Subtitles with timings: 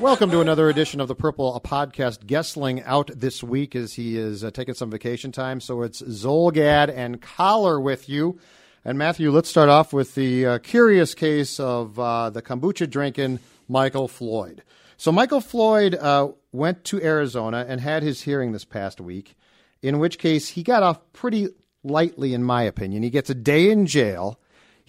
[0.00, 2.24] Welcome to another edition of the Purple a Podcast.
[2.24, 5.60] Goessling out this week as he is uh, taking some vacation time.
[5.60, 8.40] So it's Zulgad and Coller with you.
[8.82, 13.40] And Matthew, let's start off with the uh, curious case of uh, the kombucha drinking
[13.68, 14.62] Michael Floyd.
[14.96, 19.36] So Michael Floyd uh, went to Arizona and had his hearing this past week,
[19.82, 21.48] in which case he got off pretty
[21.84, 23.02] lightly, in my opinion.
[23.02, 24.39] He gets a day in jail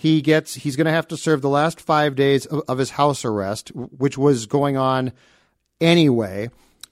[0.01, 2.89] he gets he's going to have to serve the last five days of, of, his
[2.89, 5.11] house arrest, which was going on
[5.79, 6.49] anyway,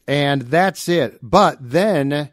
[0.07, 1.17] and that's it.
[1.23, 2.29] But then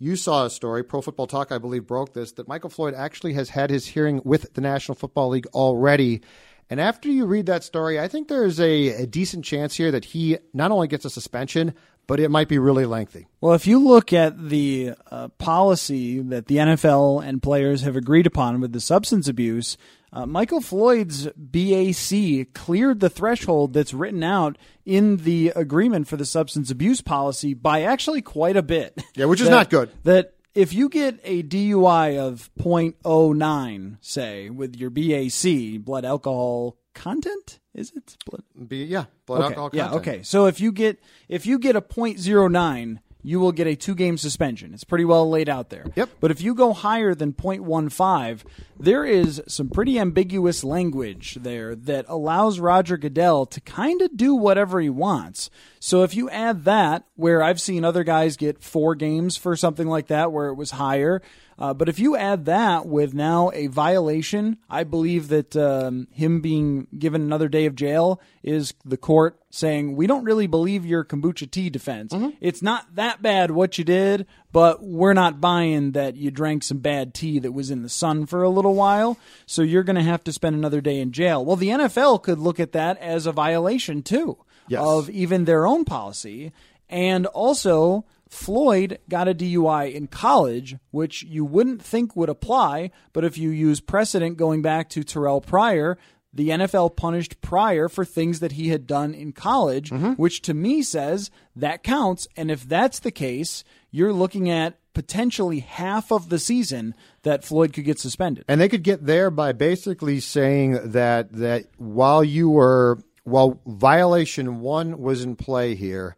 [0.00, 3.34] you saw a story, Pro Football Talk, I believe, broke this that Michael Floyd actually
[3.34, 6.22] has had his hearing with the National Football League already.
[6.68, 10.06] And after you read that story, I think there's a, a decent chance here that
[10.06, 11.72] he not only gets a suspension,
[12.08, 13.28] but it might be really lengthy.
[13.40, 18.26] Well, if you look at the uh, policy that the NFL and players have agreed
[18.26, 19.76] upon with the substance abuse,
[20.16, 24.56] uh, Michael Floyd's BAC cleared the threshold that's written out
[24.86, 28.98] in the agreement for the substance abuse policy by actually quite a bit.
[29.14, 29.90] Yeah, which is that, not good.
[30.04, 37.60] That if you get a DUI of 0.09, say, with your BAC, blood alcohol content,
[37.74, 38.42] is it blood?
[38.66, 39.92] B, yeah, blood okay, alcohol content.
[39.92, 40.22] Yeah, okay.
[40.22, 44.16] So if you get if you get a 0.09 you will get a two game
[44.16, 44.72] suspension.
[44.72, 45.84] It's pretty well laid out there.
[45.96, 46.10] Yep.
[46.20, 48.44] But if you go higher than 0.15,
[48.78, 54.36] there is some pretty ambiguous language there that allows Roger Goodell to kind of do
[54.36, 55.50] whatever he wants.
[55.80, 59.88] So if you add that, where I've seen other guys get four games for something
[59.88, 61.20] like that, where it was higher,
[61.58, 66.40] uh, but if you add that with now a violation, I believe that um, him
[66.40, 71.02] being given another day of jail is the court saying, we don't really believe your
[71.02, 72.12] kombucha tea defense.
[72.12, 72.36] Mm-hmm.
[72.40, 76.78] It's not that bad what you did, but we're not buying that you drank some
[76.78, 79.16] bad tea that was in the sun for a little while.
[79.46, 81.42] So you're going to have to spend another day in jail.
[81.42, 84.36] Well, the NFL could look at that as a violation too
[84.68, 84.82] yes.
[84.82, 86.52] of even their own policy.
[86.88, 93.24] And also, Floyd got a DUI in college, which you wouldn't think would apply, but
[93.24, 95.96] if you use precedent going back to Terrell Pryor,
[96.36, 100.12] the NFL punished Pryor for things that he had done in college, mm-hmm.
[100.12, 102.28] which to me says that counts.
[102.36, 107.72] And if that's the case, you're looking at potentially half of the season that Floyd
[107.72, 108.44] could get suspended.
[108.48, 114.60] And they could get there by basically saying that that while you were while violation
[114.60, 116.16] 1 was in play here,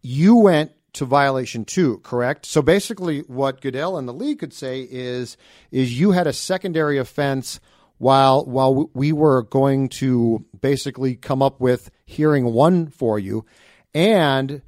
[0.00, 2.46] you went to violation two, correct?
[2.46, 5.36] So basically, what Goodell and the league could say is
[5.70, 7.60] is you had a secondary offense
[7.98, 13.44] while while we were going to basically come up with hearing one for you,
[13.94, 14.62] and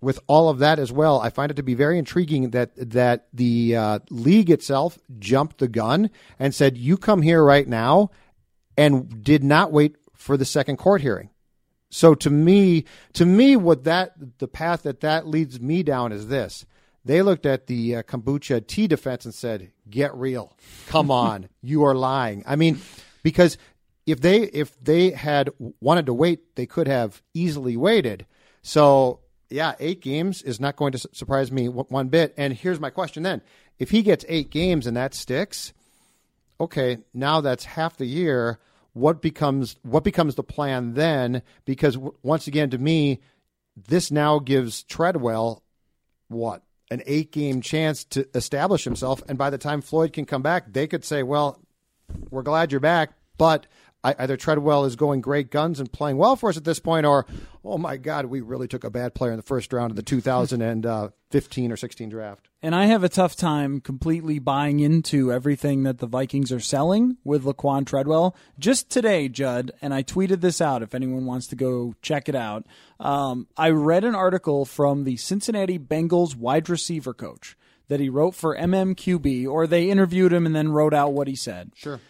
[0.00, 3.28] with all of that as well, I find it to be very intriguing that that
[3.32, 8.10] the uh, league itself jumped the gun and said, "You come here right now,"
[8.76, 11.30] and did not wait for the second court hearing.
[11.92, 16.28] So to me, to me, what that the path that that leads me down is
[16.28, 16.64] this:
[17.04, 20.56] they looked at the uh, kombucha tea defense and said, "Get real,
[20.86, 22.80] come on, you are lying." I mean,
[23.22, 23.58] because
[24.06, 25.50] if they if they had
[25.80, 28.24] wanted to wait, they could have easily waited.
[28.62, 32.32] So yeah, eight games is not going to surprise me one bit.
[32.38, 33.42] And here's my question then:
[33.78, 35.74] If he gets eight games and that sticks,
[36.58, 38.60] okay, now that's half the year
[38.92, 41.42] what becomes what becomes the plan then?
[41.64, 43.20] Because w- once again, to me,
[43.76, 45.62] this now gives Treadwell
[46.28, 50.42] what an eight game chance to establish himself, and by the time Floyd can come
[50.42, 51.60] back, they could say, "Well,
[52.30, 53.66] we're glad you're back, but."
[54.04, 57.24] Either Treadwell is going great guns and playing well for us at this point, or
[57.64, 60.02] oh my God, we really took a bad player in the first round of the
[60.02, 62.48] 2015 or 16 draft.
[62.60, 67.16] And I have a tough time completely buying into everything that the Vikings are selling
[67.22, 68.34] with Laquan Treadwell.
[68.58, 72.34] Just today, Judd, and I tweeted this out if anyone wants to go check it
[72.34, 72.66] out.
[72.98, 77.56] Um, I read an article from the Cincinnati Bengals wide receiver coach
[77.86, 81.36] that he wrote for MMQB, or they interviewed him and then wrote out what he
[81.36, 81.72] said.
[81.76, 82.00] Sure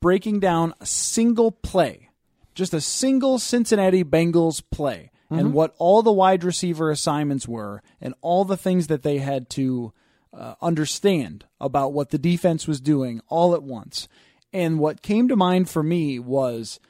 [0.00, 2.10] breaking down a single play,
[2.54, 5.38] just a single Cincinnati Bengals play, mm-hmm.
[5.38, 9.48] and what all the wide receiver assignments were, and all the things that they had
[9.50, 9.92] to
[10.32, 14.08] uh, understand about what the defense was doing all at once.
[14.52, 16.80] And what came to mind for me was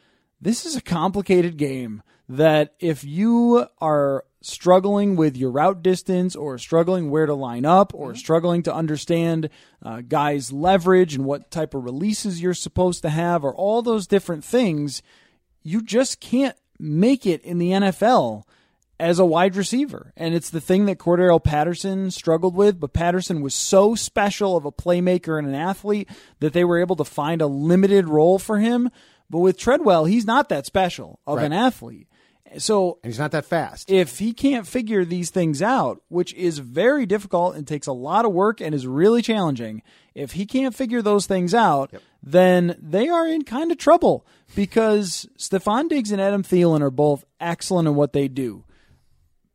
[0.40, 6.56] this is a complicated game that if you are struggling with your route distance or
[6.56, 8.16] struggling where to line up or mm-hmm.
[8.16, 9.48] struggling to understand
[9.82, 14.06] uh, guys' leverage and what type of releases you're supposed to have or all those
[14.06, 15.02] different things,
[15.62, 18.44] you just can't make it in the NFL
[18.98, 20.12] as a wide receiver.
[20.16, 24.64] And it's the thing that Cordarrelle Patterson struggled with, but Patterson was so special of
[24.64, 26.08] a playmaker and an athlete
[26.40, 28.90] that they were able to find a limited role for him.
[29.28, 31.46] But with Treadwell, he's not that special of right.
[31.46, 32.08] an athlete.
[32.58, 33.90] So and he's not that fast.
[33.90, 38.24] If he can't figure these things out, which is very difficult and takes a lot
[38.24, 39.82] of work and is really challenging,
[40.14, 42.02] if he can't figure those things out, yep.
[42.22, 47.24] then they are in kind of trouble because Stefon Diggs and Adam Thielen are both
[47.40, 48.64] excellent in what they do.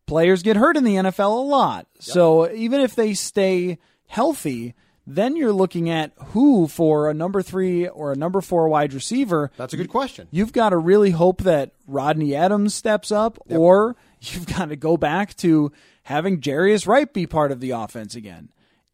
[0.06, 1.88] Players get hurt in the NFL a lot.
[1.96, 2.04] Yep.
[2.04, 4.76] So even if they stay healthy,
[5.16, 9.52] then you're looking at who for a number three or a number four wide receiver.
[9.58, 10.28] That's a good question.
[10.32, 13.60] You've got to really hope that Rodney Adams steps up, yep.
[13.60, 15.72] or you've got to go back to
[16.04, 18.50] having Jarius Wright be part of the offense again.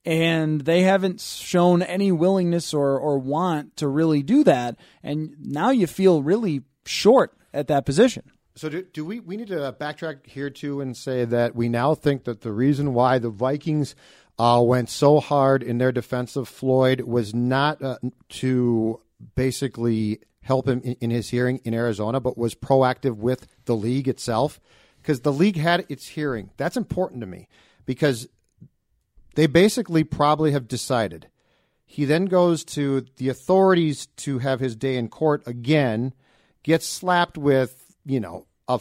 [0.05, 4.77] And they haven't shown any willingness or, or want to really do that.
[5.03, 8.23] And now you feel really short at that position.
[8.55, 11.93] So do, do, we we need to backtrack here too and say that we now
[11.93, 13.93] think that the reason why the Vikings
[14.39, 17.97] uh, went so hard in their defense of Floyd was not uh,
[18.29, 19.01] to
[19.35, 24.07] basically help him in, in, his hearing in Arizona, but was proactive with the league
[24.07, 24.59] itself
[25.01, 26.51] because the league had its hearing.
[26.57, 27.47] That's important to me
[27.85, 28.27] because
[29.35, 31.27] they basically probably have decided.
[31.85, 36.13] He then goes to the authorities to have his day in court again,
[36.63, 38.79] gets slapped with, you know, a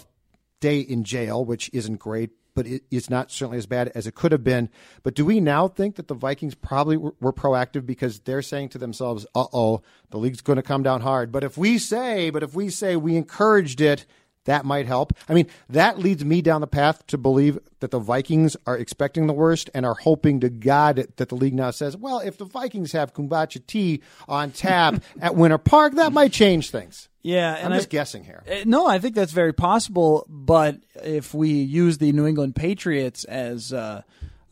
[0.61, 4.17] day in jail, which isn't great, but it, it's not certainly as bad as it
[4.17, 4.69] could have been.
[5.05, 8.71] But do we now think that the Vikings probably were, were proactive because they're saying
[8.71, 12.31] to themselves, "Uh oh, the league's going to come down hard." But if we say,
[12.31, 14.07] but if we say we encouraged it,
[14.47, 15.13] that might help.
[15.29, 19.27] I mean, that leads me down the path to believe that the Vikings are expecting
[19.27, 22.45] the worst and are hoping to God that the league now says, well, if the
[22.45, 27.09] Vikings have kombucha tea on tap at Winter Park, that might change things.
[27.23, 28.43] Yeah, and I'm just I, guessing here.
[28.47, 30.27] Eh, no, I think that's very possible.
[30.29, 34.03] But if we use the New England Patriots as uh,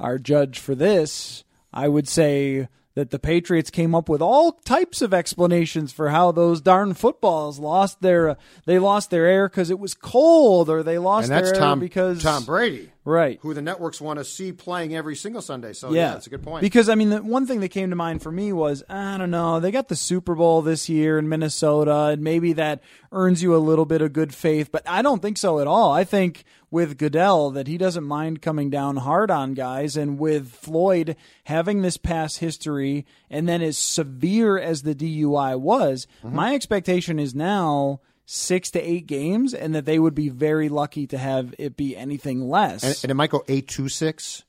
[0.00, 5.02] our judge for this, I would say that the Patriots came up with all types
[5.02, 8.34] of explanations for how those darn footballs lost their uh,
[8.66, 11.78] they lost their air because it was cold or they lost and that's their Tom,
[11.78, 13.38] air because Tom Brady right.
[13.42, 15.72] who the networks want to see playing every single Sunday.
[15.72, 16.12] So yeah, yeah.
[16.12, 16.62] that's a good point.
[16.62, 19.30] Because I mean the one thing that came to mind for me was I don't
[19.30, 22.82] know they got the Super Bowl this year in Minnesota and maybe that
[23.12, 25.92] earns you a little bit of good faith but I don't think so at all.
[25.92, 26.44] I think
[26.74, 31.82] with Goodell that he doesn't mind coming down hard on guys, and with Floyd having
[31.82, 36.34] this past history, and then as severe as the DUI was, mm-hmm.
[36.34, 41.06] my expectation is now six to eight games, and that they would be very lucky
[41.08, 42.82] to have it be anything less.
[42.82, 44.44] And, and it might go eight to six.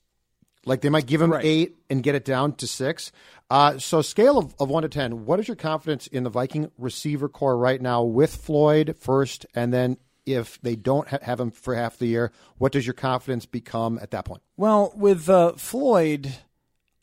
[0.64, 1.44] Like they might give him right.
[1.44, 3.12] eight and get it down to six.
[3.48, 6.68] Uh, so, scale of, of one to 10, what is your confidence in the Viking
[6.78, 11.52] receiver corps right now with Floyd first and then if they don't ha- have him
[11.52, 14.42] for half the year, what does your confidence become at that point?
[14.56, 16.34] Well, with uh, Floyd,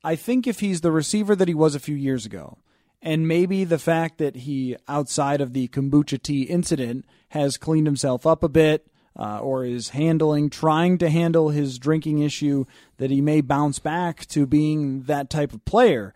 [0.03, 2.57] I think if he's the receiver that he was a few years ago,
[3.03, 8.25] and maybe the fact that he, outside of the kombucha tea incident, has cleaned himself
[8.25, 8.87] up a bit,
[9.19, 12.63] uh, or is handling, trying to handle his drinking issue,
[12.97, 16.13] that he may bounce back to being that type of player.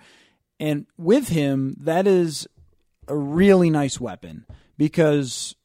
[0.62, 2.48] And with him, that is
[3.10, 4.46] a really nice weapon
[4.78, 5.56] because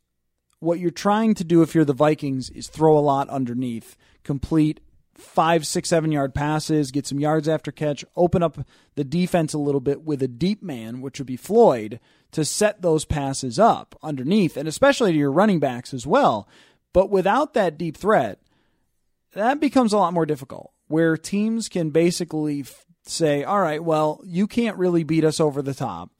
[0.59, 4.81] what you're trying to do if you're the Vikings is throw a lot underneath, complete
[5.23, 8.59] five, six, seven yard passes, get some yards after catch, open up
[8.95, 12.00] the defense a little bit with a deep man, which would be Floyd,
[12.33, 16.49] to set those passes up underneath, and especially to your running backs as well.
[16.93, 18.41] But without that deep threat,
[19.35, 22.64] that becomes a lot more difficult where teams can basically
[23.05, 26.11] say, all right, well, you can't really beat us over the top.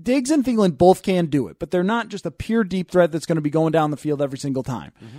[0.00, 3.12] Diggs and Thielen both can do it, but they're not just a pure deep threat
[3.12, 4.92] that's going to be going down the field every single time.
[5.04, 5.18] Mm-hmm.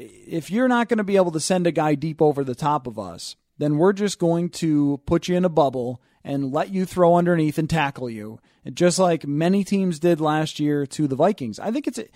[0.00, 2.86] If you're not going to be able to send a guy deep over the top
[2.86, 6.84] of us, then we're just going to put you in a bubble and let you
[6.84, 11.16] throw underneath and tackle you, and just like many teams did last year to the
[11.16, 11.58] Vikings.
[11.58, 12.12] I think it's it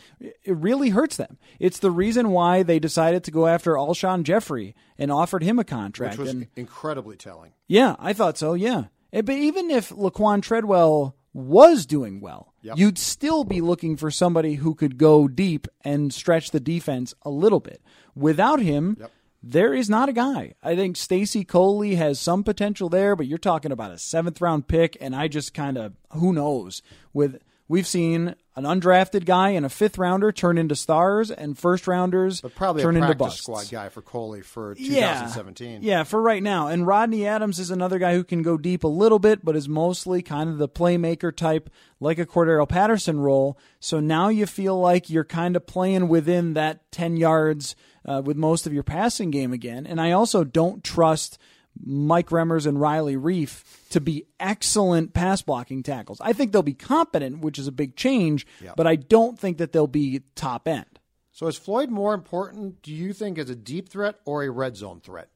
[0.47, 1.39] really hurts them.
[1.59, 5.65] It's the reason why they decided to go after Alshon Jeffery and offered him a
[5.65, 6.19] contract.
[6.19, 7.53] which was and incredibly telling.
[7.69, 8.55] yeah, I thought so.
[8.55, 14.11] Yeah, Eh, but even if Laquan Treadwell was doing well, you'd still be looking for
[14.11, 17.81] somebody who could go deep and stretch the defense a little bit.
[18.15, 19.11] Without him, yep.
[19.43, 20.55] there is not a guy.
[20.62, 24.69] I think Stacy Coley has some potential there, but you're talking about a seventh round
[24.69, 27.41] pick, and I just kind of who knows with.
[27.73, 32.43] We've seen an undrafted guy and a fifth rounder turn into stars, and first rounders
[32.43, 33.41] But probably turn a into practice busts.
[33.41, 35.14] squad guy for Coley for Yeah.
[35.14, 35.83] 2017.
[35.83, 36.67] Yeah, for right now.
[36.67, 39.71] And Rodney Adams is another guy who can go deep a little bit, but is
[39.71, 43.59] mostly kind of the playmaker type, like a Cordarrelle Patterson role.
[43.81, 47.75] So now you feel like you're kind of playing within that 10 yards
[48.05, 49.87] uh, with most of your passing game again.
[49.87, 51.38] And I also don't trust
[51.85, 56.21] Mike Remmers and Riley Reiff to be excellent pass blocking tackles.
[56.21, 59.73] I think they'll be competent, which is a big change, but I don't think that
[59.73, 60.99] they'll be top end.
[61.33, 64.76] So is Floyd more important, do you think, as a deep threat or a red
[64.76, 65.29] zone threat?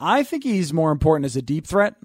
[0.00, 1.96] I think he's more important as a deep threat,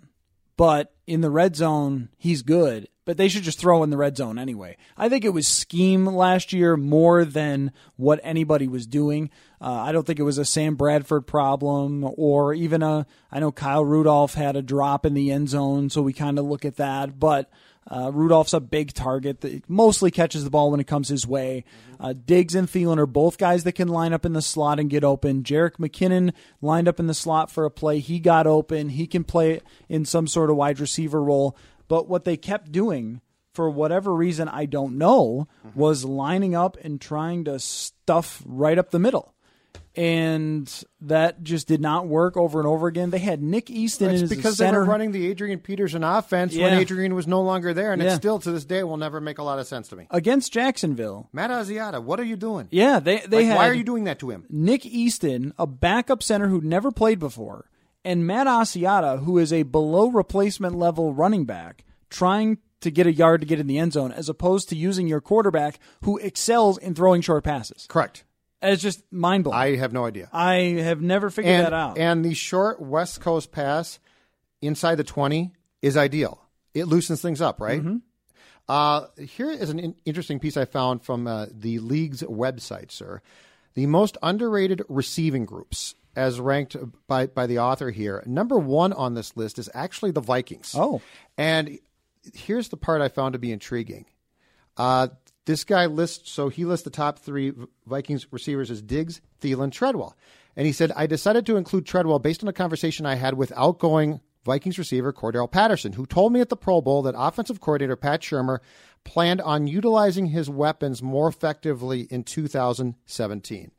[0.58, 2.88] but in the red zone, he's good.
[3.12, 4.78] But they should just throw in the red zone anyway.
[4.96, 9.30] I think it was scheme last year more than what anybody was doing.
[9.60, 13.06] Uh, I don't think it was a Sam Bradford problem or even a.
[13.30, 16.46] I know Kyle Rudolph had a drop in the end zone, so we kind of
[16.46, 17.20] look at that.
[17.20, 17.50] But
[17.86, 21.66] uh, Rudolph's a big target that mostly catches the ball when it comes his way.
[22.00, 24.90] Uh, Diggs and Thielen are both guys that can line up in the slot and
[24.90, 25.44] get open.
[25.44, 28.00] Jerick McKinnon lined up in the slot for a play.
[28.00, 28.88] He got open.
[28.88, 31.58] He can play in some sort of wide receiver role.
[31.92, 33.20] But what they kept doing,
[33.54, 35.78] for whatever reason I don't know, mm-hmm.
[35.78, 39.34] was lining up and trying to stuff right up the middle.
[39.94, 40.72] And
[41.02, 43.10] that just did not work over and over again.
[43.10, 47.14] They had Nick Easton It's because they were running the Adrian Peterson offense when Adrian
[47.14, 48.14] was no longer there, and Yeah.
[48.14, 50.08] it still to this day will never make a lot of sense to me.
[50.12, 51.28] against Jacksonville.
[51.34, 52.70] Matt Asiata, what are you doing?
[52.72, 54.46] Yeah, they they Like, had why are you doing that to him?
[54.50, 57.66] Nick Easton, a backup center who'd never played before,
[58.04, 63.14] and Matt Asiata, who is a below replacement level running back, trying to get a
[63.14, 66.78] yard to get in the end zone, as opposed to using your quarterback who excels
[66.78, 67.86] in throwing short passes.
[67.88, 68.24] Correct.
[68.62, 69.58] It's just mind blowing.
[69.58, 70.30] I have no idea.
[70.32, 71.98] I have never figured and, that out.
[71.98, 74.00] And the short West Coast pass
[74.62, 76.42] inside the 20 is ideal.
[76.74, 77.82] It loosens things up, right?
[77.82, 77.98] Mm-hmm.
[78.70, 83.22] Uh, here is an in- interesting piece I found from uh, the league's website, sir.
[83.74, 86.76] The most underrated receiving groups, as ranked
[87.08, 90.74] by, by the author here, number one on this list is actually the Vikings.
[90.78, 91.02] Oh.
[91.38, 91.80] And
[92.34, 94.06] here's the part I found to be intriguing.
[94.78, 95.10] Uh,
[95.46, 97.54] this guy lists, so he lists the top three
[97.86, 100.16] Vikings receivers as Diggs, Thielen, Treadwell.
[100.56, 103.54] And he said, I decided to include Treadwell based on a conversation I had with
[103.56, 107.96] outgoing Vikings receiver Cordarrelle Patterson, who told me at the Pro Bowl that offensive coordinator
[107.96, 108.60] Pat Shurmur
[109.04, 113.72] planned on utilizing his weapons more effectively in 2017.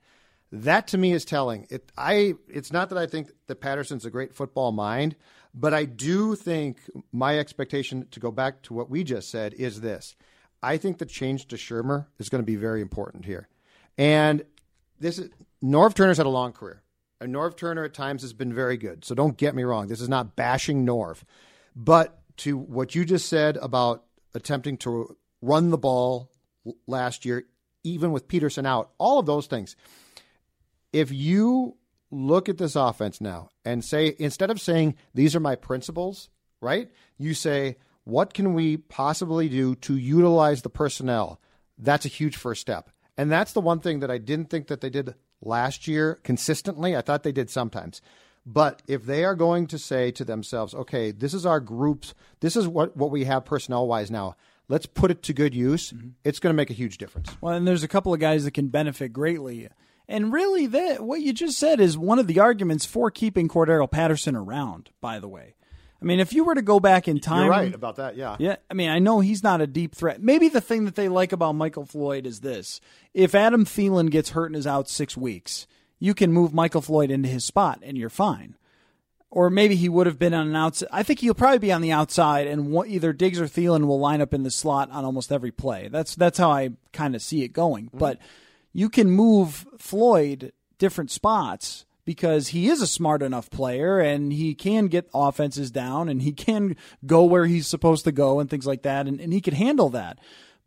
[0.52, 1.66] That to me is telling.
[1.70, 5.16] It I it's not that I think that Patterson's a great football mind,
[5.54, 6.78] but I do think
[7.10, 10.14] my expectation to go back to what we just said is this.
[10.62, 13.48] I think the change to Shurmur is going to be very important here.
[13.96, 14.44] And
[15.00, 15.30] this is
[15.64, 16.82] Norv Turner's had a long career.
[17.20, 19.04] And Norv Turner at times has been very good.
[19.04, 19.86] So don't get me wrong.
[19.86, 21.22] This is not bashing Norv.
[21.74, 24.04] But to what you just said about
[24.34, 26.30] attempting to run the ball
[26.86, 27.44] last year,
[27.84, 29.76] even with Peterson out, all of those things.
[30.92, 31.76] If you
[32.10, 36.28] look at this offense now and say, instead of saying, these are my principles,
[36.60, 36.90] right?
[37.18, 41.40] You say, what can we possibly do to utilize the personnel?
[41.78, 42.90] That's a huge first step.
[43.16, 46.96] And that's the one thing that I didn't think that they did last year consistently.
[46.96, 48.00] I thought they did sometimes.
[48.44, 52.56] But if they are going to say to themselves, okay, this is our groups, this
[52.56, 54.36] is what, what we have personnel wise now,
[54.68, 56.08] let's put it to good use, mm-hmm.
[56.24, 57.30] it's going to make a huge difference.
[57.40, 59.68] Well, and there's a couple of guys that can benefit greatly.
[60.08, 63.90] And really, that what you just said is one of the arguments for keeping Cordarrelle
[63.90, 64.90] Patterson around.
[65.00, 65.54] By the way,
[66.00, 68.36] I mean, if you were to go back in time, You're right about that, yeah.
[68.40, 70.20] Yeah, I mean, I know he's not a deep threat.
[70.20, 72.80] Maybe the thing that they like about Michael Floyd is this:
[73.14, 75.68] if Adam Thielen gets hurt and is out six weeks,
[76.00, 78.56] you can move Michael Floyd into his spot, and you're fine.
[79.30, 80.88] Or maybe he would have been on an outside.
[80.92, 84.20] I think he'll probably be on the outside, and either Diggs or Thielen will line
[84.20, 85.88] up in the slot on almost every play.
[85.88, 87.86] That's that's how I kind of see it going.
[87.86, 87.98] Mm-hmm.
[87.98, 88.18] But
[88.72, 94.54] you can move Floyd different spots because he is a smart enough player and he
[94.54, 96.76] can get offenses down and he can
[97.06, 99.90] go where he's supposed to go and things like that, and, and he can handle
[99.90, 100.18] that.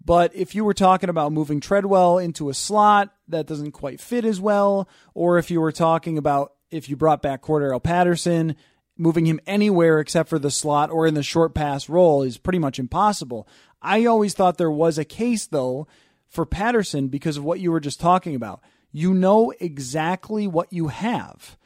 [0.03, 4.23] But if you were talking about moving Treadwell into a slot that doesn't quite fit
[4.23, 8.55] as well, or if you were talking about if you brought back Cordarrelle Patterson,
[8.97, 12.59] moving him anywhere except for the slot or in the short pass role is pretty
[12.59, 13.47] much impossible.
[13.81, 15.87] I always thought there was a case, though,
[16.29, 18.61] for Patterson because of what you were just talking about.
[18.91, 21.57] You know exactly what you have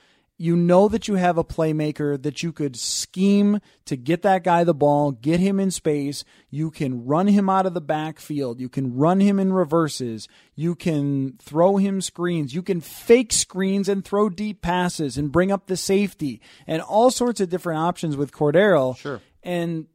[0.41, 4.63] you know that you have a playmaker that you could scheme to get that guy
[4.63, 6.23] the ball, get him in space.
[6.49, 8.61] You can run him out of the backfield.
[8.61, 10.29] You can run him in reverses.
[10.55, 12.55] You can throw him screens.
[12.55, 17.11] You can fake screens and throw deep passes and bring up the safety and all
[17.11, 18.95] sorts of different options with Cordarrelle.
[18.95, 19.19] Sure.
[19.43, 19.87] And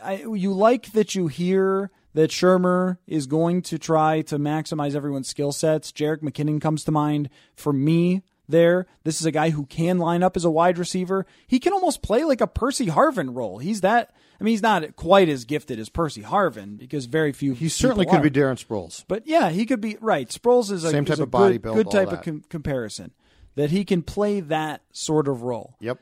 [0.00, 5.28] I, you like that you hear that Shurmur is going to try to maximize everyone's
[5.28, 5.92] skill sets.
[5.92, 8.86] Jerick McKinnon comes to mind for me there.
[9.04, 11.26] This is a guy who can line up as a wide receiver.
[11.46, 13.58] He can almost play like a Percy Harvin role.
[13.58, 14.12] He's that.
[14.40, 17.52] I mean, he's not quite as gifted as Percy Harvin because very few.
[17.52, 18.22] He certainly could are.
[18.22, 19.04] be Darren Sproles.
[19.06, 20.28] But yeah, he could be right.
[20.28, 22.18] Sproles is a Same is type a of body good, build, good type that.
[22.20, 23.12] of com- comparison.
[23.56, 25.76] That he can play that sort of role.
[25.80, 25.98] Yep.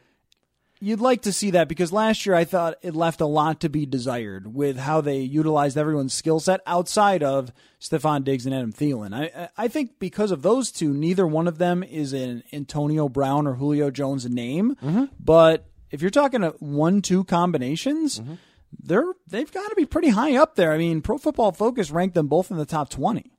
[0.81, 3.69] You'd like to see that because last year I thought it left a lot to
[3.69, 8.73] be desired with how they utilized everyone's skill set outside of Stefon Diggs and Adam
[8.73, 9.13] Thielen.
[9.13, 13.47] I I think because of those two, neither one of them is an Antonio Brown
[13.47, 14.77] or Julio Jones name.
[14.77, 15.05] Mm-hmm.
[15.19, 18.35] But if you're talking a one-two combinations, Mm-hmm.
[18.83, 20.73] they're they've got to be pretty high up there.
[20.73, 23.33] I mean, Pro Football Focus ranked them both in the top twenty.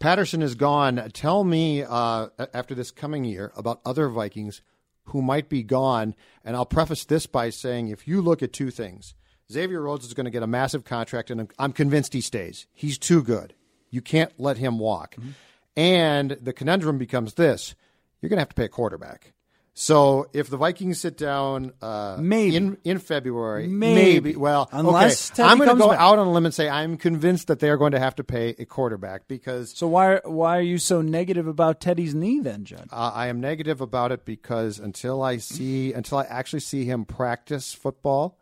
[0.00, 1.10] Patterson is gone.
[1.12, 4.60] Tell me uh, after this coming year about other Vikings
[5.04, 6.14] who might be gone.
[6.44, 9.14] And I'll preface this by saying if you look at two things,
[9.50, 12.66] Xavier Rhodes is going to get a massive contract, and I'm- convinced he stays.
[12.72, 13.54] He's too good.
[13.90, 15.16] You can't let him walk.
[15.16, 15.30] Mm-hmm.
[15.76, 17.74] And the conundrum becomes this
[18.20, 19.32] you're going to have to pay a quarterback.
[19.74, 22.56] So if the Vikings sit down uh, Maybe.
[22.56, 24.36] in in February, Maybe.
[24.36, 25.98] well, Unless okay, I'm going to go back.
[25.98, 28.24] out on a limb and say I'm convinced that they are going to have to
[28.24, 32.64] pay a quarterback because So why why are you so negative about Teddy's knee then,
[32.66, 32.88] Judd?
[32.92, 37.06] uh, I am negative about it because until I see, until I actually see him
[37.06, 38.38] practice football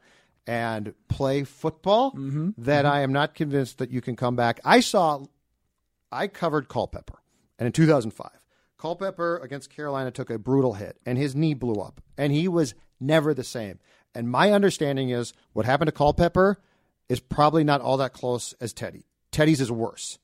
[0.49, 2.51] and play football, Mm-hmm.
[2.59, 4.59] that I am not convinced that you can come back.
[4.65, 5.23] I saw,
[6.11, 7.21] I covered Culpepper,
[7.57, 8.31] and in 2005,
[8.81, 12.75] Culpepper against Carolina took a brutal hit, and his knee blew up, and he was
[12.99, 13.79] never the same.
[14.15, 16.59] And my understanding is what happened to Culpepper
[17.09, 19.05] is probably not all that close as Teddy.
[19.31, 20.19] Teddy's is worse.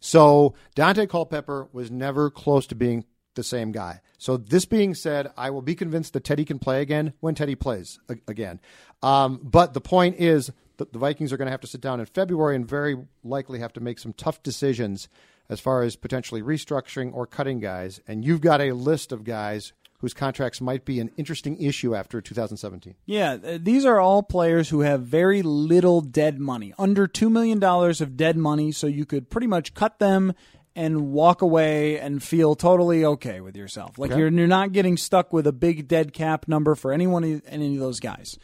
[0.00, 4.00] So Daunte Culpepper was never close to being the same guy.
[4.18, 7.54] So this being said, I will be convinced that Teddy can play again when Teddy
[7.54, 8.60] plays a- again.
[9.02, 12.00] Um, but the point is that the Vikings are going to have to sit down
[12.00, 15.08] in February and very likely have to make some tough decisions
[15.48, 18.00] as far as potentially restructuring or cutting guys.
[18.06, 22.20] And you've got a list of guys whose contracts might be an interesting issue after
[22.20, 22.96] 2017.
[23.06, 27.62] Yeah, uh, these are all players who have very little dead money, under $2 million
[27.62, 30.32] of dead money, so you could pretty much cut them
[30.74, 33.96] and walk away and feel totally okay with yourself.
[33.98, 37.22] Like you're, you're not getting stuck with a big dead cap number for any one
[37.22, 38.38] of, any of those guys.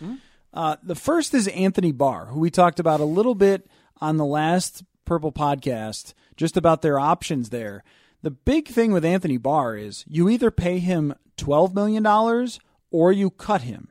[0.52, 3.66] Uh, the first is Anthony Barr, who we talked about a little bit
[4.00, 7.84] on the last Purple podcast, just about their options there.
[8.22, 12.06] The big thing with Anthony Barr is you either pay him $12 million
[12.90, 13.88] or you cut him.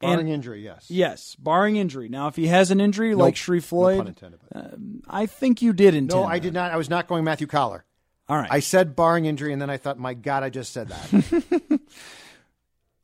[0.00, 0.86] Barring injury, yes.
[0.88, 2.08] Yes, barring injury.
[2.08, 4.40] Now, if he has an injury like Sharrif No Floyd, intended.
[4.52, 4.68] but- uh,
[5.08, 6.20] I think you did intend.
[6.20, 6.40] no, I that.
[6.42, 6.72] did not.
[6.72, 7.84] I was not going Matthew Coller.
[8.28, 8.48] All right.
[8.50, 11.60] I said barring injury, and then I thought, my God, I just said that.
[11.70, 11.80] I'm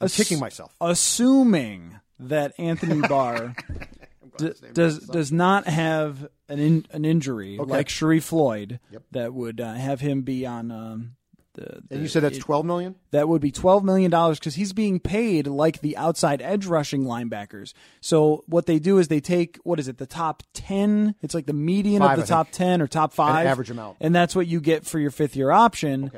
[0.07, 0.74] Ass- kicking myself.
[0.81, 3.54] Assuming that Anthony Barr
[4.38, 7.70] d- does does not have an in, an injury Okay.
[7.70, 9.03] like Sharrif Floyd Yep.
[9.12, 10.70] that would uh, have him be on.
[10.70, 11.14] Um,
[11.55, 12.94] the, And you said that's it- twelve million.
[13.11, 17.72] that would be $12 million because he's being paid like the outside edge rushing linebackers.
[18.01, 21.16] So what they do is they take, what is it, the top 10?
[21.20, 22.57] It's like the median Five, of I the top think.
[22.59, 23.44] 10 or top five.
[23.46, 23.96] average amount.
[24.01, 26.12] And that's what you get for your fifth year option.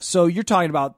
[0.00, 0.96] So you're talking about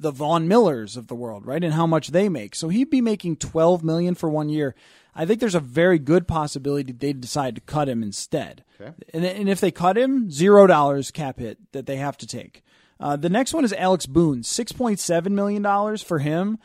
[0.00, 1.62] the Von Millers of the world, right?
[1.62, 2.54] And how much they make.
[2.54, 4.74] So he'd be making 12 million for one year.
[5.14, 8.64] I think there's a very good possibility they decide to cut him instead.
[8.80, 8.92] Okay.
[9.12, 12.62] And, and if they cut him, zero dollars cap hit that they have to take.
[12.98, 16.58] Uh, the next one is Alex Boone, six point seven million dollars for him,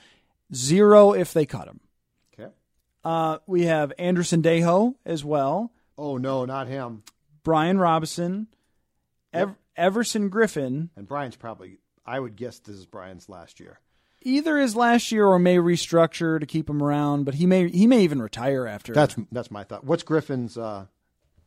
[0.54, 1.80] zero if they cut him.
[2.34, 2.52] Okay.
[3.04, 7.04] Uh, we have Andrew Sendejo as well, Oh no, not him.
[7.44, 8.48] Brian Robison,
[9.34, 11.80] Ev- Everson Griffen, And Brian's probably.
[12.06, 13.80] I would guess this is Brian's last year.
[14.22, 17.88] either his last year or may restructure to keep him around, but he may he
[17.88, 18.94] may even retire after.
[18.94, 19.84] That's that's my thought.
[19.84, 20.86] What's Griffen's uh,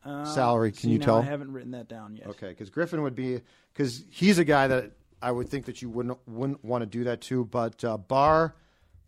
[0.03, 0.71] salary?
[0.71, 1.17] Can See, you tell?
[1.17, 2.27] I haven't written that down yet.
[2.27, 3.41] Okay, because Griffen would be
[3.73, 4.91] because he's a guy that
[5.21, 8.55] I would think that you wouldn't wouldn't want to do that to, But uh, Barr,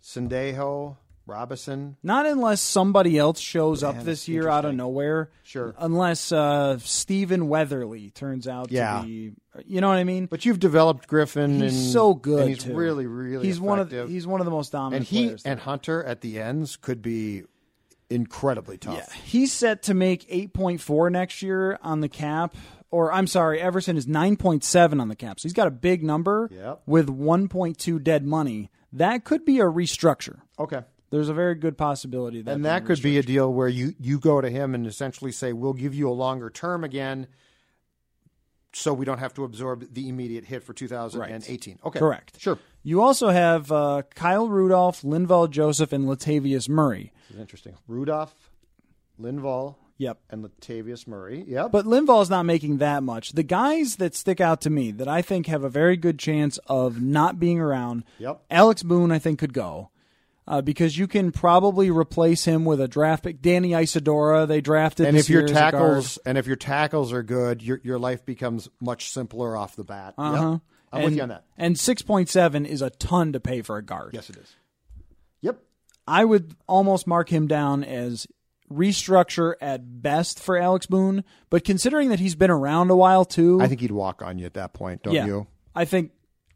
[0.04, 5.30] Sendejo, Robison, Not unless somebody else shows up this year out of nowhere.
[5.44, 5.74] Sure.
[5.78, 9.02] Unless uh, Stephen Weatherly turns out Yeah.
[9.02, 9.32] to be,
[9.66, 10.26] you know what I mean.
[10.26, 11.62] but you've developed Griffen.
[11.62, 12.42] he's and, so good.
[12.42, 12.76] And he's too.
[12.76, 13.46] really, really.
[13.46, 15.44] He's one of the, he's one of the most dominant and he players.
[15.46, 17.44] and Hunter at the ends could be
[18.10, 18.96] incredibly tough.
[18.98, 22.56] Yeah, he's set to make 8.4 next year on the cap.
[22.90, 25.40] Or I'm sorry, Everson is 9.7 on the cap.
[25.40, 26.82] So he's got a big number Yep.
[26.86, 28.70] with 1.2 dead money.
[28.92, 30.42] That could be a restructure.
[30.60, 30.82] Okay.
[31.12, 34.18] There's a very good possibility that and that could be a deal where you you
[34.20, 37.28] go to him and essentially say, "We'll give you a longer term again."
[38.74, 41.80] So we don't have to absorb the immediate hit for 2018.
[41.84, 42.40] Okay, Correct.
[42.40, 47.12] Sure, You also have uh, Kyle Rudolph, Linval Joseph, and Latavius Murray.
[47.28, 47.74] this is interesting.
[47.86, 48.34] Rudolph,
[49.20, 50.20] Linval, Yep.
[50.30, 51.44] and Latavius Murray.
[51.50, 51.74] Yep.
[51.74, 53.34] But Linval's not making that much.
[53.34, 56.58] The guys that stick out to me that I think have a very good chance
[56.68, 58.42] of not being around, Yep.
[58.50, 59.90] Alex Boone, I think, could go.
[60.52, 63.42] Uh, because you can probably replace him with a draft pick.
[63.42, 65.08] Danny Isidora, they drafted.
[65.08, 67.80] and this if your year as a tackles and if your tackles are good, your
[67.86, 70.14] your life becomes much simpler off the bat.
[70.18, 70.44] Uh-huh.
[70.44, 70.62] I'm
[70.92, 71.46] and, with you on that.
[71.58, 74.14] And 6.7 is a ton to pay for a guard.
[74.14, 74.54] Yes, it is.
[75.40, 75.60] Yep.
[76.06, 78.28] I would almost mark him down as
[78.70, 83.62] restructure at best for Alex Boone, but considering that he's been around a while too,
[83.62, 85.48] I think he'd walk on you at that point, don't yeah, you?
[85.74, 86.12] I think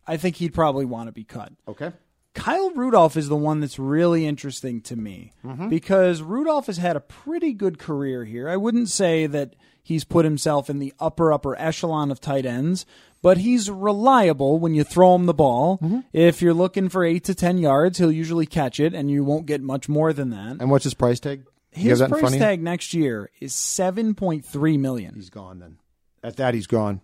[0.05, 1.53] I think he'd probably want to be cut.
[1.65, 1.93] Okay.
[2.35, 5.69] Kyle Rudolph is the one that's really interesting to me Mm-hmm.
[5.69, 8.47] because Rudolph has had a pretty good career here.
[8.49, 12.85] I wouldn't say that he's put himself in the upper upper echelon of tight ends,
[13.21, 15.77] but he's reliable when you throw him the ball.
[15.79, 15.99] Mm-hmm.
[16.13, 19.45] If you're looking for 8 to 10 yards, he'll usually catch it and you won't
[19.47, 20.57] get much more than that.
[20.59, 21.43] And what's his price tag?
[21.71, 22.45] His have that in price front of you?
[22.45, 25.13] tag next year is 7.3 million.
[25.15, 25.77] He's gone then.
[26.23, 27.01] At that, he's gone.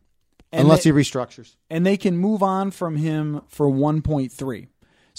[0.52, 1.56] And Unless they- he restructures.
[1.70, 4.68] and they can move on from him for 1.3.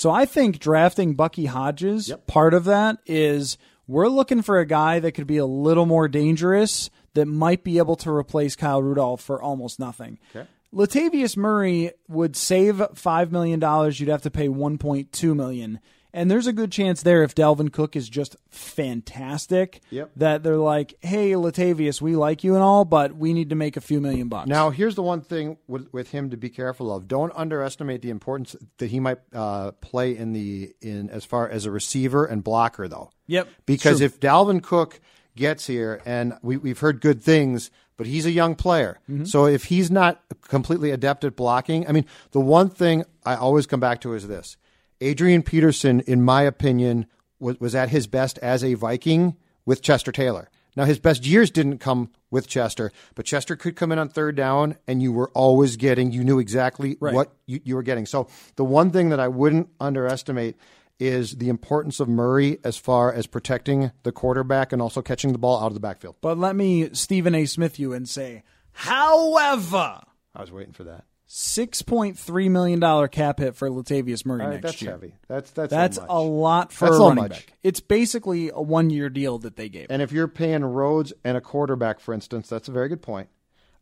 [0.03, 2.27] So I think drafting Bucky Hodges, Yep.
[2.27, 6.09] part of that is we're looking for a guy that could be a little more
[6.09, 10.19] dangerous that might be able to replace Kyle Rudolph for almost nothing.
[10.35, 10.49] Okay.
[10.75, 13.61] Latavius Murray would save $5 million.
[13.95, 15.79] You'd have to pay $1.2 million.
[16.15, 20.11] And there's a good chance there if Dalvin Cook is just fantastic Yep.
[20.17, 23.77] that they're like, hey, Latavius, we like you and all, but we need to make
[23.77, 24.49] a few million bucks.
[24.49, 27.09] Now, here's the one thing with, with him to be careful of.
[27.09, 31.65] Don't underestimate the importance that he might uh, play in the in as far as
[31.65, 33.11] a receiver and blocker, though.
[33.27, 33.49] Yep.
[33.67, 34.07] Because True.
[34.07, 35.01] if Dalvin Cook
[35.35, 38.99] gets here, and we, we've heard good things, but he's a young player.
[39.09, 39.25] Mm-hmm.
[39.25, 43.67] So if he's not completely adept at blocking, I mean, the one thing I always
[43.67, 44.57] come back to is this:
[45.03, 47.07] Adrian Peterson, in my opinion,
[47.39, 49.37] was, was at his best as a Viking
[49.67, 50.49] with Chester Taylor.
[50.75, 54.37] Now, his best years didn't come with Chester, but Chester could come in on third
[54.37, 57.15] down, and you were always getting, you knew exactly Right.
[57.15, 58.07] what you, you were getting.
[58.07, 60.57] So, the one thing that I wouldn't underestimate
[60.99, 65.39] is the importance of Murray as far as protecting the quarterback and also catching the
[65.39, 66.17] ball out of the backfield.
[66.21, 67.45] But let me Stephen A.
[67.45, 70.01] Smith you and say, however,
[70.35, 71.05] I was waiting for that.
[71.35, 74.91] Six point three million dollar cap hit for Latavius Murray right, next that's year.
[74.91, 75.15] heavy.
[75.29, 77.31] That's that's That's a lot for That's a running much.
[77.31, 77.53] back.
[77.63, 79.87] It's basically a one year deal that they gave.
[79.89, 83.31] And if you're paying Rhodes and a quarterback, for instance, that's a very good point.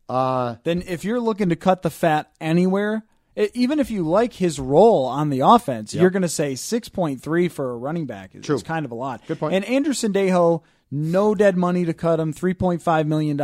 [0.07, 3.03] Uh, then if you're looking to cut the fat anywhere,
[3.37, 7.51] e- even if you like his role on the offense, you're going to say 6.3
[7.51, 9.27] for a running back is, is kind of a lot.
[9.27, 9.55] Good point.
[9.55, 13.37] And Andrew Sendejo, no dead money to cut him, $3.5 million.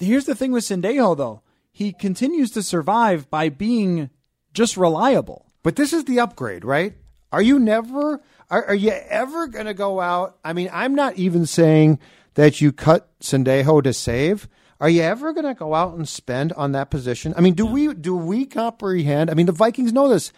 [0.00, 1.42] Here's the thing with Sendejo, though.
[1.72, 4.10] He continues to survive by being
[4.52, 5.46] just reliable.
[5.62, 6.94] But this is the upgrade, right?
[7.32, 10.38] Are you never are, are you ever going to go out?
[10.44, 11.98] I mean, I'm not even saying
[12.34, 14.48] that you cut Sendejo to save.
[14.78, 17.32] Are you ever going to go out and spend on that position?
[17.36, 19.30] I mean, do we do we comprehend?
[19.30, 20.32] I mean, the Vikings know this.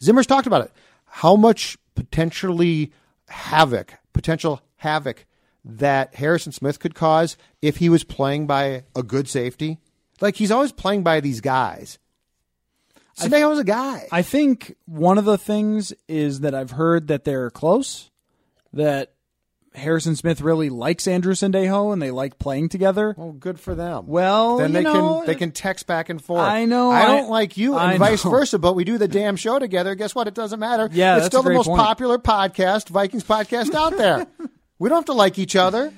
[0.00, 0.72] Zimmer's talked about it.
[1.06, 2.92] How much potentially
[3.28, 5.26] havoc, potential havoc
[5.64, 9.78] that Harrison Smith could cause if he was playing by a good safety?
[10.22, 11.98] Like he's always playing by these guys.
[13.18, 14.08] Sendejo's a guy.
[14.10, 18.10] I think one of the things is that I've heard that they're close,
[18.72, 19.12] that
[19.74, 23.14] Harrison Smith really likes Andrew Sendejo and they like playing together.
[23.18, 24.06] Well, good for them.
[24.06, 26.40] Well, then they know, can they can text back and forth.
[26.40, 28.30] I know, I I- don't like you, and I vice know.
[28.30, 28.58] versa.
[28.58, 29.94] But we do the damn show together.
[29.94, 30.26] Guess what?
[30.28, 30.88] It doesn't matter.
[30.92, 31.82] Yeah, it's still the most point.
[31.82, 34.26] popular podcast, Vikings podcast out there.
[34.78, 35.92] we don't have to like each other.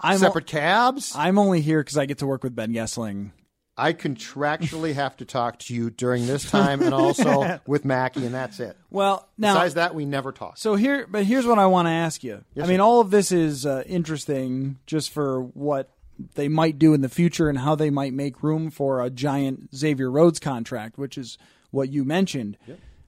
[0.00, 1.14] I'm Separate cabs.
[1.14, 3.32] I'm only here because I get to work with Ben Goessling.
[3.76, 8.34] I contractually have to talk to you during this time, and also with Mackie, and
[8.34, 8.76] that's it.
[8.90, 10.58] Well, now Besides that, we never talk.
[10.58, 12.44] So here, but here's what I want to ask you.
[12.60, 15.90] I mean, all of this is uh, interesting just for what
[16.34, 19.74] they might do in the future and how they might make room for a giant
[19.74, 21.38] Xavier Rhodes contract, which is
[21.70, 22.58] what you mentioned.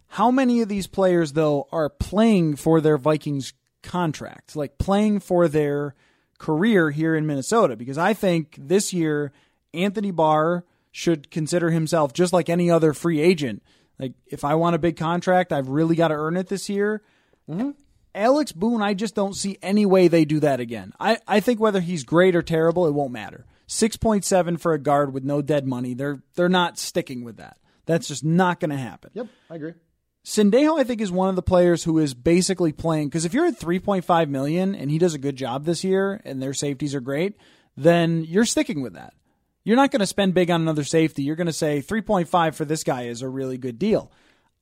[0.07, 3.53] How many of these players, though, are playing for their Vikings
[3.83, 5.95] contract, like playing for their
[6.43, 7.77] career here in Minnesota?
[7.77, 9.33] Because I think this year,
[9.73, 13.63] Anthony Barr should consider himself just like any other free agent.
[13.99, 17.03] Like, if I want a big contract, I've really got to earn it this year.
[17.49, 17.71] Mm-hmm.
[18.15, 20.93] Alex Boone, I just don't see any way they do that again.
[21.01, 23.47] I, I think whether he's great or terrible, it won't matter.
[23.67, 25.95] Six point seven for a guard with no dead money.
[25.95, 27.57] They're they're not sticking with that.
[27.87, 29.13] That's just not going to happen.
[29.15, 29.73] Yep, I agree.
[30.25, 33.47] Sendejo, I think, is one of the players who is basically playing because if you're
[33.47, 37.01] at 3.5 million and he does a good job this year and their safeties are
[37.01, 37.37] great,
[37.77, 39.15] then you're sticking with that.
[39.65, 41.23] You're not going to spend big on another safety.
[41.23, 44.13] You're going to say 3.5 for this guy is a really good deal.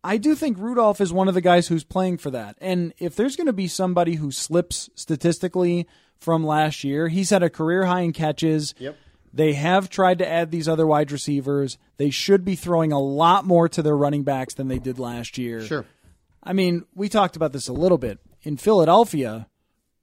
[0.03, 2.57] I do think Rudolph is one of the guys who's playing for that.
[2.61, 5.87] And if there's going to be somebody who slips statistically
[6.19, 8.75] from last year, he's had a career high in catches.
[8.79, 8.97] Yep.
[9.33, 11.79] They have tried to add these other wide receivers.
[11.97, 15.39] They should be throwing a lot more to their running backs than they did last
[15.39, 15.63] year.
[15.63, 15.87] Sure.
[16.43, 18.19] I mean, we talked about this a little bit.
[18.43, 19.47] In Philadelphia,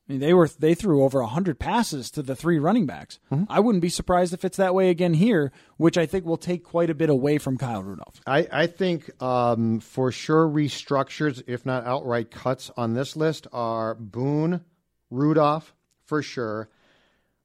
[0.07, 3.19] I mean, they were they threw over 100 passes to the three running backs.
[3.49, 6.63] I wouldn't be surprised if it's that way again here, which I think will take
[6.63, 8.21] quite a bit away from Kyle Rudolph.
[8.25, 13.95] I, I think um, for sure restructures, if not outright cuts on this list, are
[13.95, 14.61] Boone,
[15.09, 15.73] Rudolph,
[16.05, 16.69] for sure.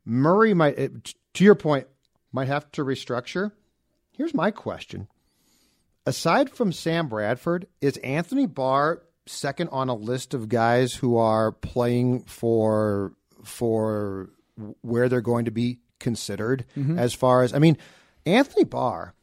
[0.04, 1.86] Murray might, to your point,
[2.32, 3.52] might have to restructure.
[4.10, 5.08] Here's my question.
[6.04, 11.52] Aside from Sam Bradford, is Anthony Barr second on a list of guys who are
[11.52, 13.12] playing for
[13.44, 14.30] for
[14.82, 16.98] where they're going to be considered mm-hmm.
[16.98, 17.78] as far as I mean,
[18.26, 19.14] Anthony Barr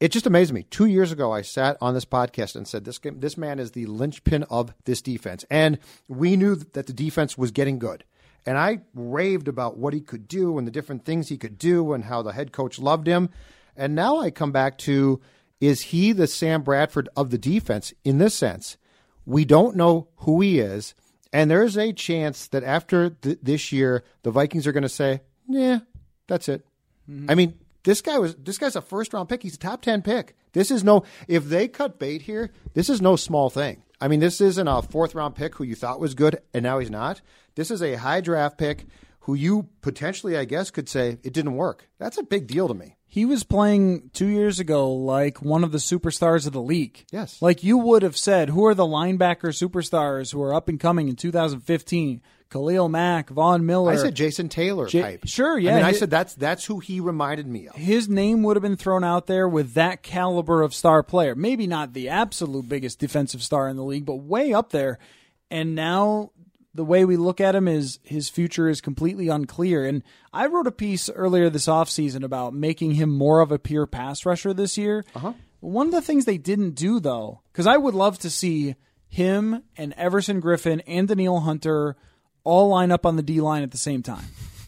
[0.00, 0.62] it just amazed me.
[0.64, 3.86] Two years ago, I sat on this podcast and said, "This this man is the
[3.86, 8.04] linchpin of this defense," and we knew that the defense was getting good.
[8.46, 11.92] And I raved about what he could do and the different things he could do
[11.92, 13.30] and how the head coach loved him.
[13.76, 15.20] And now I come back to:
[15.60, 18.76] Is he the Sam Bradford of the defense in this sense?
[19.26, 20.94] We don't know who he is,
[21.32, 25.20] and there's a chance that after th- this year, the Vikings are going to say,
[25.46, 25.80] "Yeah,
[26.26, 26.64] that's it."
[27.08, 27.30] Mm-hmm.
[27.30, 29.42] I mean, this guy was this guy's a first round pick.
[29.42, 30.34] He's a top ten pick.
[30.52, 33.82] This is no if they cut bait here, this is no small thing.
[34.00, 36.78] I mean, this isn't a fourth round pick who you thought was good and now
[36.78, 37.20] he's not.
[37.54, 38.86] This is a high draft pick
[39.20, 41.88] who you potentially, I guess, could say it didn't work.
[41.98, 42.96] That's a big deal to me.
[43.06, 47.04] He was playing two years ago like one of the superstars of the league.
[47.10, 47.42] Yes.
[47.42, 51.08] Like you would have said, who are the linebacker superstars who are up and coming
[51.08, 52.22] in 2015?
[52.50, 53.92] Khalil Mack, Von Miller.
[53.92, 55.20] I said Jason Taylor Ja- type.
[55.26, 55.72] sure, yeah.
[55.72, 57.74] I mean, I said that's that's who he reminded me of.
[57.74, 61.34] his name would have been thrown out there with that caliber of star player.
[61.34, 64.98] Maybe not the absolute biggest defensive star in the league, but way up there.
[65.50, 66.30] And now
[66.74, 69.84] the way we look at him is his future is completely unclear.
[69.84, 73.86] And I wrote a piece earlier this offseason about making him more of a pure
[73.86, 75.04] pass rusher this year.
[75.14, 75.32] Uh-huh.
[75.60, 78.76] One of the things they didn't do, though, because I would love to see
[79.08, 81.96] him and Everson Griffen and Danielle Hunter
[82.48, 84.24] all line up on the D line at the same time.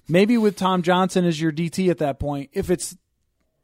[0.07, 2.97] Maybe with Tom Johnson as your DT at that point, if it's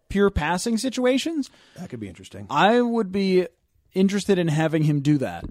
[0.08, 2.46] pure passing situations, That could be interesting.
[2.48, 3.46] I would be
[3.92, 5.44] interested in having him do that.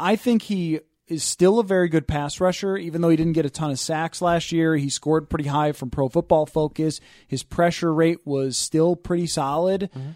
[0.00, 3.46] I think he is still a very good pass rusher, even though he didn't get
[3.46, 4.76] a ton of sacks last year.
[4.76, 7.00] He scored pretty high from Pro Football Focus.
[7.26, 9.90] His pressure rate was still pretty solid.
[9.94, 10.10] Mm-hmm.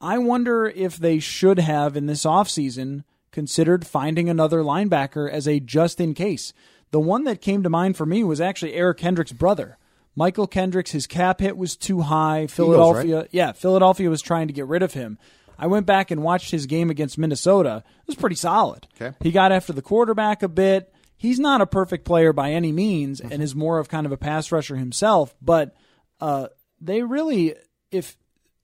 [0.00, 5.60] I wonder if they should have in this offseason considered finding another linebacker as a
[5.60, 6.52] just in case.
[6.94, 9.78] The one that came to mind for me was actually Eric Kendrick's brother.
[10.16, 12.46] Mychal Kendricks, his cap hit was too high.
[12.46, 15.18] Philadelphia, yeah, Philadelphia was trying to get rid of him.
[15.58, 17.82] I went back and watched his game against Minnesota.
[18.02, 18.86] It was pretty solid.
[18.94, 19.12] Okay.
[19.22, 20.94] He got after the quarterback a bit.
[21.16, 24.16] He's not a perfect player by any means and is more of kind of a
[24.16, 25.74] pass rusher himself, but
[26.20, 26.46] uh,
[26.80, 27.56] they really,
[27.90, 28.16] if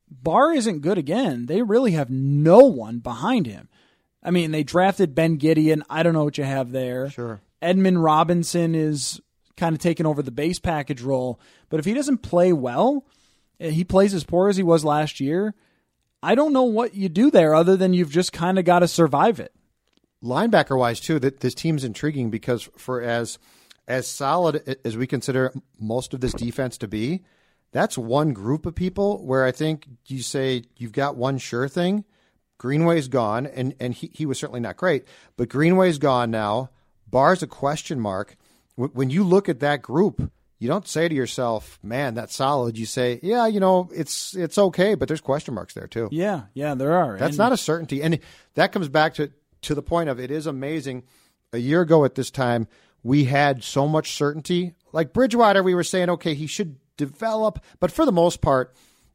[0.08, 3.68] Barr isn't good again, they really have no one behind him.
[4.22, 5.82] I mean, they drafted Ben Gedeon.
[5.90, 7.10] I don't know what you have there.
[7.10, 7.40] Sure.
[7.62, 9.20] Edmond Robinson is
[9.56, 11.38] kind of taking over the base package role.
[11.68, 13.04] But if he doesn't play well,
[13.60, 15.54] eh, he plays as poor as he was last year.
[16.22, 18.88] I don't know what you do there other than you've just kind of got to
[18.88, 19.52] survive it.
[20.22, 23.38] linebacker wise too that this team's intriguing because for as
[23.88, 27.22] as solid as we consider most of this defense to be
[27.72, 32.04] that's one group of people where i think you say you've got one sure thing
[32.58, 35.04] greenway's gone and and he, he was certainly not great
[35.38, 36.68] but greenway's gone now
[37.10, 38.36] Barr's a question mark
[38.76, 42.76] Wh- when you look at that group you don't say to yourself man that's solid
[42.78, 46.42] you say yeah you know it's it's okay but there's question marks there too Yeah,
[46.54, 47.16] yeah, there are.
[47.18, 48.02] that's And- not a certainty.
[48.02, 48.18] And
[48.54, 49.30] that comes back to,
[49.62, 51.04] to the point of it is amazing.
[51.52, 52.68] A year ago at this time,
[53.02, 54.74] we had so much certainty.
[54.92, 57.58] Like Bridgewater, we were saying, okay, he should develop.
[57.80, 58.74] But for the most part,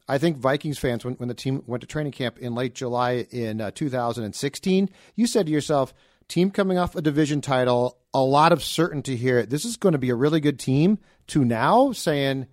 [0.09, 3.25] I think Vikings fans, when, when the team went to training camp in late July
[3.31, 5.93] in uh, 2016, you said to yourself,
[6.27, 9.45] team coming off a division title, a lot of certainty here.
[9.45, 10.99] This is going to be a really good team.
[11.29, 12.45] To now saying,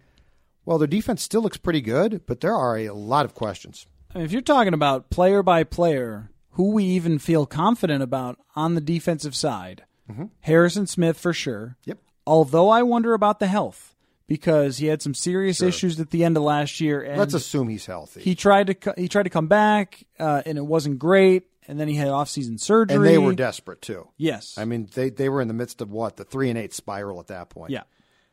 [0.64, 3.86] well, their defense still looks pretty good, but there are a lot of questions.
[4.14, 8.80] If you're talking about player by player, who we even feel confident about on the
[8.80, 9.84] defensive side,
[10.40, 11.76] Harrison Smith for sure.
[11.84, 11.98] Yep.
[12.26, 13.94] Although I wonder about the health
[14.26, 17.68] because he had some serious issues at the end of last year, and Let's assume
[17.68, 18.20] he's healthy.
[18.22, 21.44] he tried to he tried to come back, uh, and it wasn't great.
[21.68, 24.08] And then he had off-season surgery, and they were desperate too.
[24.16, 24.58] yes.
[24.58, 27.20] I mean, they they were in the midst of what the three and eight spiral
[27.20, 27.70] at that point.
[27.70, 27.82] Yeah.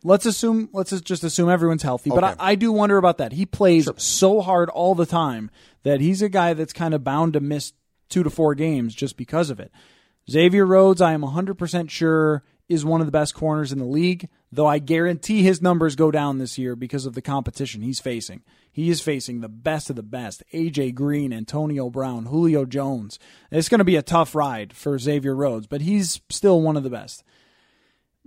[0.04, 0.70] Let's assume.
[0.72, 2.10] Let's just assume everyone's healthy.
[2.10, 3.34] But I, I do wonder about that.
[3.34, 5.52] He plays so hard all the time
[5.84, 7.74] that he's a guy that's kind of bound to miss
[8.08, 9.72] two to four games just because of it.
[10.30, 14.30] Xavier Rhodes, I am 100% sure, is one of the best corners in the league,
[14.52, 18.44] though I guarantee his numbers go down this year because of the competition he's facing.
[18.72, 23.18] He is facing the best of the best AJ Green, Antonio Brown, Julio Jones.
[23.52, 26.84] It's going to be a tough ride for Xavier Rhodes, but he's still one of
[26.84, 27.24] the best.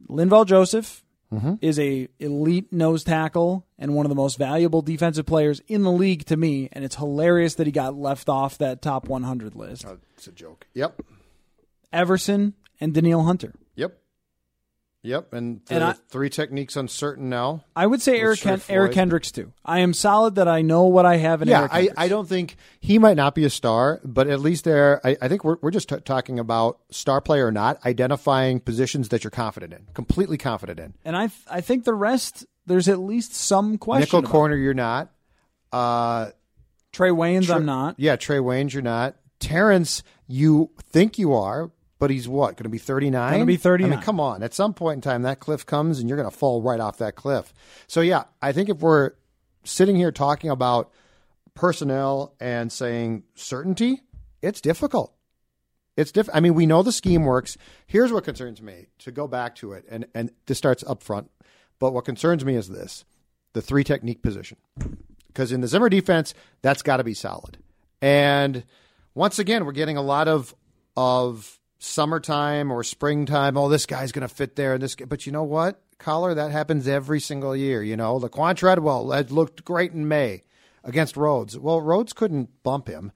[0.08, 1.54] Linval Joseph mm-hmm.
[1.60, 5.92] is a elite nose tackle and one of the most valuable defensive players in the
[5.92, 9.86] league to me, and it's hilarious that he got left off that top 100 list.
[9.86, 10.66] Oh, it's a joke.
[10.74, 11.00] Yep.
[11.92, 13.54] Everson and Danielle Hunter.
[15.04, 15.32] Yep.
[15.32, 17.64] And the And I- three techniques uncertain now.
[17.74, 19.52] I would say Eric, Hen- Eric Kendricks too.
[19.64, 21.98] I am solid that I know what I have in Yeah, Eric I, Kendricks.
[22.00, 25.26] I don't think he might not be a star, but at least there, I, I
[25.26, 29.30] think we're, we're just t- talking about star player or not, identifying positions that you're
[29.32, 30.94] confident in, completely confident in.
[31.04, 34.02] and I I think the rest there's at least some question.
[34.20, 35.10] Nickel corner, you're not.
[35.72, 36.26] Uh,
[36.92, 37.98] Trae Waynes, Tre- I'm not.
[37.98, 39.16] Yeah, Trae Waynes, you're not.
[39.40, 42.56] Terence, you think you are, but he's what?
[42.56, 43.32] Going to be 39?
[43.32, 43.92] Gonna be 39.
[43.92, 44.42] I mean, come on.
[44.42, 46.98] At some point in time, that cliff comes and you're going to fall right off
[46.98, 47.54] that cliff.
[47.86, 49.12] So, yeah, I think if we're
[49.62, 50.90] sitting here talking about
[51.54, 54.00] personnel and saying certainty,
[54.42, 55.14] it's difficult.
[55.96, 57.56] It's diff- I mean, we know the scheme works.
[57.86, 61.30] Here's what concerns me to go back to it, and, and this starts up front.
[61.78, 63.04] But what concerns me is this
[63.52, 64.56] the three technique position.
[65.28, 67.58] Because in the Zimmer defense, that's got to be solid.
[68.00, 68.64] And
[69.14, 70.52] once again, we're getting a lot of
[70.96, 73.56] of summertime or springtime.
[73.56, 74.74] Oh, this guy's going to fit there.
[74.74, 77.82] And this, guy- but you know what, Coller, that happens every single year.
[77.82, 80.42] You know, Laquan Treadwell looked great in May
[80.84, 81.58] against Rhodes.
[81.58, 83.12] Well, Rhodes couldn't bump him,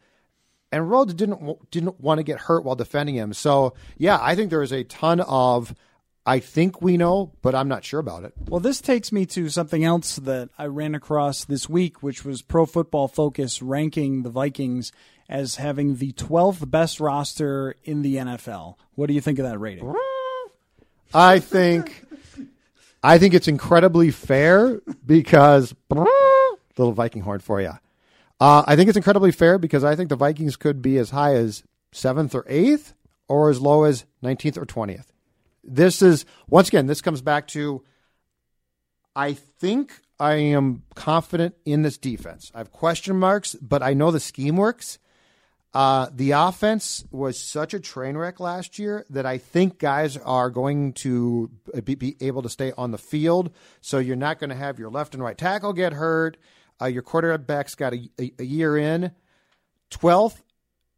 [0.73, 3.33] and Rhodes didn't didn't want to get hurt while defending him.
[3.33, 5.75] So yeah, I think there is a ton of.
[6.29, 8.33] I think we know, but I'm not sure about it.
[8.49, 12.43] Well, this takes me to something else that I ran across this week, which was
[12.43, 14.91] Pro Football Focus ranking the Vikings
[15.29, 18.77] as having the 12th best roster in the NFL.
[18.95, 19.95] What do you think of that rating?
[21.13, 22.05] I think
[23.03, 27.73] I think it's incredibly fair because little Viking horn for you.
[28.41, 31.35] Uh, I think it's incredibly fair because I think the Vikings could be as high
[31.35, 31.63] as
[31.93, 32.93] seventh or eighth,
[33.29, 35.13] or as low as nineteenth or twentieth.
[35.65, 36.87] This is once again.
[36.87, 37.83] This comes back to.
[39.15, 42.53] I think I am confident in this defense.
[42.55, 44.99] I have question marks, but I know the scheme works.
[45.77, 50.49] Uh, the offense was such a train wreck last year that I think guys are
[50.49, 51.51] going to
[51.85, 53.51] be, be able to stay on the field.
[53.83, 56.39] So you're not going to have your left and right tackle get hurt.
[56.81, 59.11] Uh, your quarterback's got a, a, a year in.
[59.91, 60.41] 12th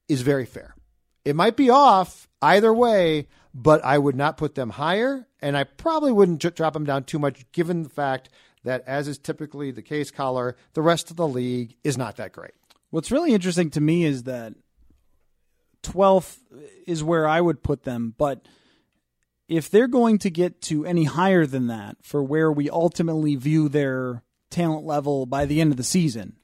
[0.09, 0.77] is very fair.
[1.25, 5.65] It might be off either way, but I would not put them higher, and I
[5.65, 8.29] probably wouldn't drop them down too much, given the fact
[8.63, 12.31] that, as is typically the case, Coller, the rest of the league is not that
[12.31, 12.53] great.
[12.91, 14.55] What's really interesting to me is that
[15.83, 16.39] 12th
[16.87, 18.47] is where I would put them, but
[19.49, 23.69] if they're going to get to any higher than that for where we ultimately view
[23.69, 26.37] their talent level by the end of the season,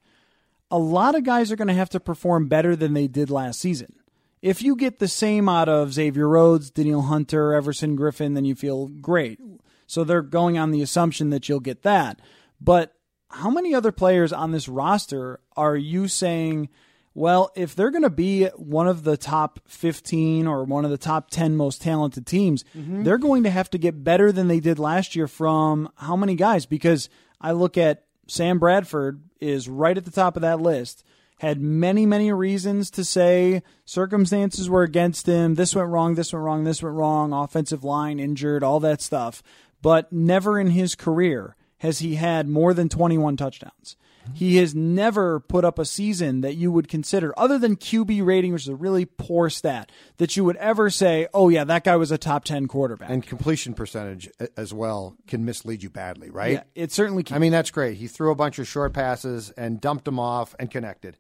[0.71, 3.61] a lot of guys are going to have to perform better than they did last
[3.61, 3.95] season.
[4.41, 8.55] If you get the same out of Xavier Rhodes, Danielle Hunter, Everson Griffen, then you
[8.55, 9.39] feel great.
[9.87, 12.21] So they're going on the assumption that you'll get that.
[12.61, 12.95] But
[13.31, 16.69] how many other players on this roster are you saying,
[17.15, 20.99] well, if they're going to be one of the top 15 or one of the
[20.99, 23.05] top 10 most talented teams, mm-hmm.
[23.05, 26.35] they're going to have to get better than they did last year from how many
[26.35, 26.67] guys?
[26.67, 27.09] Because
[27.41, 31.05] I look at Sam Bradford is right at the top of that list.
[31.39, 35.55] Had many, many reasons to say circumstances were against him.
[35.55, 39.43] This went wrong, this went wrong, this went wrong, offensive line injured, all that stuff.
[39.83, 43.97] But never in his career has he had more than 21 touchdowns.
[44.33, 48.53] He has never put up a season that you would consider, other than QB rating,
[48.53, 51.97] which is a really poor stat, that you would ever say, oh, yeah, that guy
[51.97, 53.11] was a top 10 quarterback.
[53.11, 56.53] And completion percentage as well can mislead you badly, right?
[56.53, 57.37] yeah, it certainly can.
[57.37, 57.97] I mean, that's great.
[57.99, 61.19] He threw a bunch of short passes and dumped them off and connected.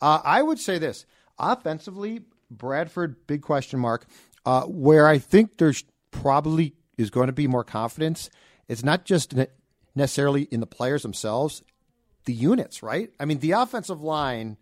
[0.00, 1.06] Uh, I would say this
[1.38, 4.06] offensively, Bradford, big question mark.
[4.44, 8.28] Uh, where I think there's probably is going to be more confidence.
[8.68, 9.34] It's not just
[9.94, 11.62] necessarily in the players themselves,
[12.24, 13.10] the units, right?
[13.18, 14.56] I mean, the offensive line,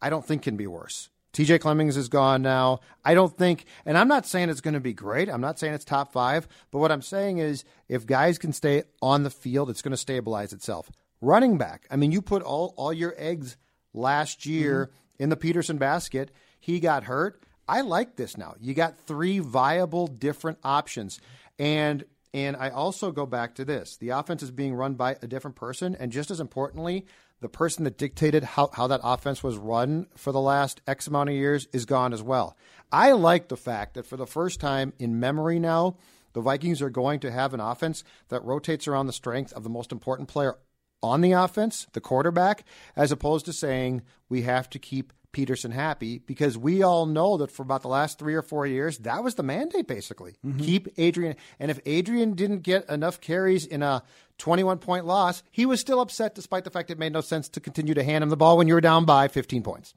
[0.00, 1.08] I don't think can be worse.
[1.32, 2.80] TJ Clemmings is gone now.
[3.04, 5.28] I don't think, and I'm not saying it's going to be great.
[5.28, 8.84] I'm not saying it's top five, but what I'm saying is if guys can stay
[9.02, 10.90] on the field, it's going to stabilize itself.
[11.20, 13.56] Running back, I mean, you put all, all your eggs
[13.92, 15.22] last year mm-hmm.
[15.22, 16.30] in the Peterson basket.
[16.58, 17.42] He got hurt.
[17.68, 18.54] I like this now.
[18.58, 21.20] You got three viable different options.
[21.58, 22.04] And
[22.34, 23.96] and I also go back to this.
[23.96, 27.06] The offense is being run by a different person, and just as importantly,
[27.40, 31.30] the person that dictated how, how that offense was run for the last X amount
[31.30, 32.56] of years is gone as well.
[32.90, 35.96] I like the fact that for the first time in memory now,
[36.32, 39.70] the Vikings are going to have an offense that rotates around the strength of the
[39.70, 40.56] most important player
[41.02, 42.64] on the offense, the quarterback,
[42.96, 47.50] as opposed to saying we have to keep Peterson happy because we all know that
[47.50, 50.36] for about the last three or four years, that was the mandate basically.
[50.44, 50.60] Mm-hmm.
[50.60, 51.36] Keep Adrian.
[51.58, 54.02] And if Adrian didn't get enough carries in a
[54.38, 57.60] 21 point loss, he was still upset despite the fact it made no sense to
[57.60, 59.94] continue to hand him the ball when you were down by 15 points.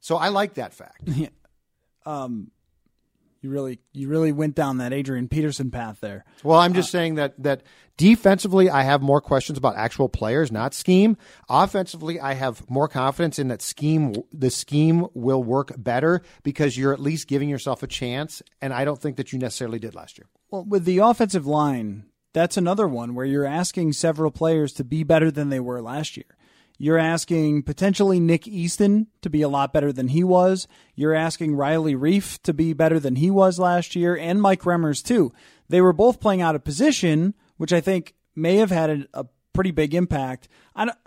[0.00, 1.08] So I like that fact.
[2.06, 2.50] Um,
[3.44, 6.24] you really you really went down that Adrian Peterson path there.
[6.42, 7.62] Well, I'm just uh, saying that that
[7.96, 11.16] defensively, I have more questions about actual players, not scheme.
[11.48, 14.14] Offensively, I have more confidence in that scheme.
[14.32, 18.84] The scheme will work better because you're at least giving yourself a chance, and I
[18.84, 20.26] don't think that you necessarily did last year.
[20.50, 25.04] Well, with the offensive line, that's another one where you're asking several players to be
[25.04, 26.36] better than they were last year.
[26.78, 30.66] You're asking potentially Nick Easton to be a lot better than he was.
[30.94, 35.02] You're asking Riley Reiff to be better than he was last year, and Mike Remmers
[35.02, 35.32] too.
[35.68, 39.26] They were both playing out of position, which I think may have had a, a
[39.52, 40.48] pretty big impact.
[40.74, 40.98] I don't,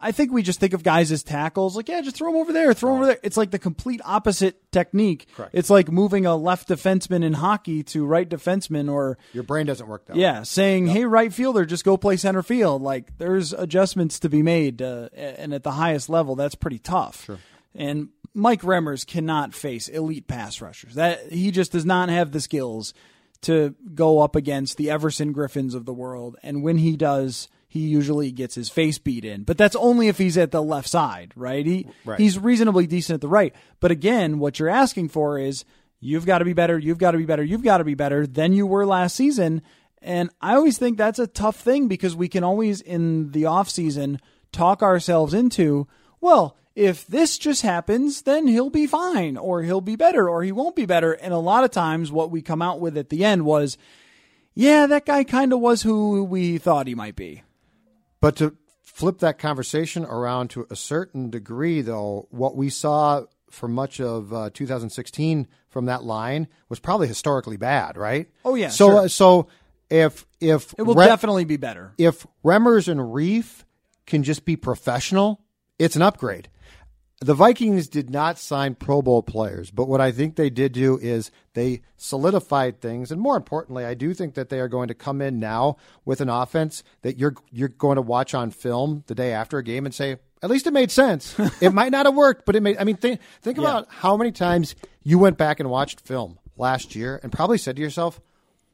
[0.00, 2.52] I think we just think of guys as tackles, like yeah, just throw them over
[2.52, 3.18] there, throw them over there.
[3.22, 5.26] It's like the complete opposite technique.
[5.52, 9.86] It's like moving a left defenseman in hockey to right defenseman, or Your brain doesn't
[9.86, 10.22] work that way.
[10.22, 14.42] yeah, saying, "Hey, right fielder, just go play center field." Like there's adjustments to be
[14.42, 17.28] made, uh, and at the highest level, that's pretty tough.
[17.74, 20.94] And Mike Remmers cannot face elite pass rushers.
[20.94, 22.94] That he just does not have the skills
[23.42, 26.36] to go up against the Everson Griffens of the world.
[26.42, 29.42] And when he does, he usually gets his face beat in.
[29.42, 31.66] But that's only if he's at the left side, right?
[31.66, 32.20] He Right.
[32.20, 33.52] he's reasonably decent at the right.
[33.80, 35.64] But again, what you're asking for is
[35.98, 38.28] you've got to be better, you've got to be better, you've got to be better
[38.28, 39.60] than you were last season.
[40.00, 43.68] And I always think that's a tough thing because we can always in the off
[43.68, 44.20] season
[44.52, 45.88] talk ourselves into,
[46.20, 50.52] well, if this just happens, then he'll be fine or he'll be better or he
[50.52, 51.12] won't be better.
[51.14, 53.76] And a lot of times what we come out with at the end was,
[54.54, 57.42] yeah, that guy kind of was who we thought he might be.
[58.24, 63.68] But to flip that conversation around to a certain degree, though, what we saw for
[63.68, 68.30] much of uh, 2016 from that line was probably historically bad, right?
[68.42, 68.98] Oh, yeah, So, sure.
[69.00, 69.48] uh, so
[69.90, 71.92] if if It will Re- definitely be better.
[71.98, 73.64] if Remmers and Reiff
[74.06, 75.42] can just be professional,
[75.78, 76.48] it's an upgrade.
[77.24, 80.98] The Vikings did not sign Pro Bowl players, but what I think they did do
[80.98, 84.94] is they solidified things, and more importantly, I do think that they are going to
[84.94, 89.14] come in now with an offense that you're you're going to watch on film the
[89.14, 91.34] day after a game and say, at least it made sense.
[91.62, 92.76] it might not have worked, but it made.
[92.76, 96.94] I mean, think think about how many times you went back and watched film last
[96.94, 98.20] year and probably said to yourself,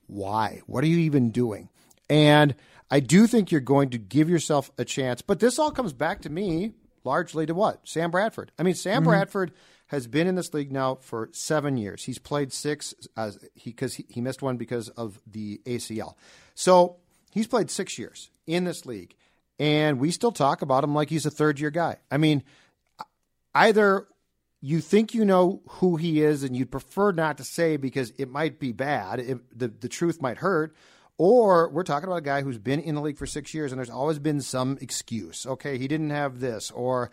[0.08, 0.62] why?
[0.66, 1.68] What are you even doing?
[2.08, 2.56] And
[2.90, 5.22] I do think you're going to give yourself a chance.
[5.22, 6.72] But this all comes back to me
[7.04, 7.86] largely to what?
[7.88, 8.52] Sam Bradford.
[8.58, 9.10] I mean, Sam mm-hmm.
[9.10, 9.52] Bradford
[9.88, 12.04] has been in this league now for seven years.
[12.04, 16.14] He's played six as he because he, he missed one because of the ACL.
[16.54, 16.96] So
[17.32, 19.16] he's played six years in this league,
[19.58, 21.96] and we still talk about him like he's a third year guy.
[22.10, 22.44] I mean,
[23.54, 24.06] either
[24.60, 28.30] you think you know who he is and you'd prefer not to say because it
[28.30, 30.74] might be bad, it, the, the truth might hurt,
[31.20, 33.78] or we're talking about a guy who's been in the league for six years and
[33.78, 35.44] there's always been some excuse.
[35.44, 37.10] Okay, he didn't have this, or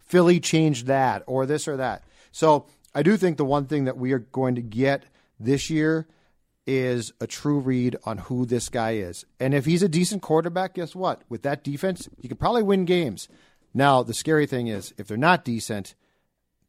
[0.00, 2.04] Philly changed that, or this or that.
[2.30, 5.04] So I do think the one thing that we are going to get
[5.40, 6.06] this year
[6.66, 9.24] is a true read on who this guy is.
[9.40, 11.22] And if he's a decent quarterback, guess what?
[11.30, 13.28] With that defense, you could probably win games.
[13.72, 15.94] Now, the scary thing is if they're not decent,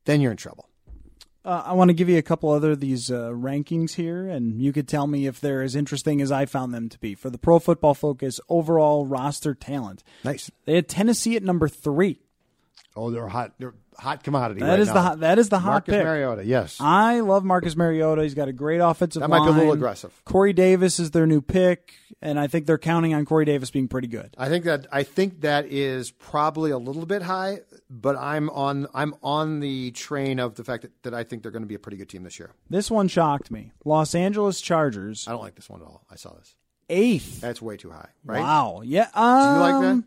[0.05, 0.68] then you're in trouble.
[1.45, 4.61] Uh, I want to give you a couple other of these uh, rankings here, and
[4.61, 7.15] you could tell me if they're as interesting as I found them to be.
[7.15, 10.51] For the Pro Football Focus overall roster talent, Nice.
[10.65, 12.19] they had Tennessee at number three.
[12.95, 13.53] Oh, they're hot.
[13.59, 14.61] They're hot commodity.
[14.61, 14.93] That right is now.
[14.93, 15.93] the hot, that is the hot pick.
[15.93, 16.03] Marcus pick.
[16.05, 16.45] Mariota.
[16.45, 16.77] Yes.
[16.79, 18.23] I love Marcus Mariota.
[18.23, 20.13] He's got a great offensive That might be a little aggressive.
[20.25, 23.87] Corey Davis is their new pick, and I think they're counting on Corey Davis being
[23.87, 24.35] pretty good.
[24.37, 27.59] I think that I think that is probably a little bit high,
[27.89, 31.51] but I'm on I'm on the train of the fact that, that I think they're
[31.51, 32.51] going to be a pretty good team this year.
[32.69, 33.71] This one shocked me.
[33.85, 36.05] Los Angeles Chargers, I don't like this one at all.
[36.09, 36.55] I saw this.
[36.89, 37.39] eighth.
[37.41, 38.41] That's way too high, right?
[38.41, 38.81] Wow.
[38.83, 39.07] Yeah.
[39.13, 40.03] Do you like um, that?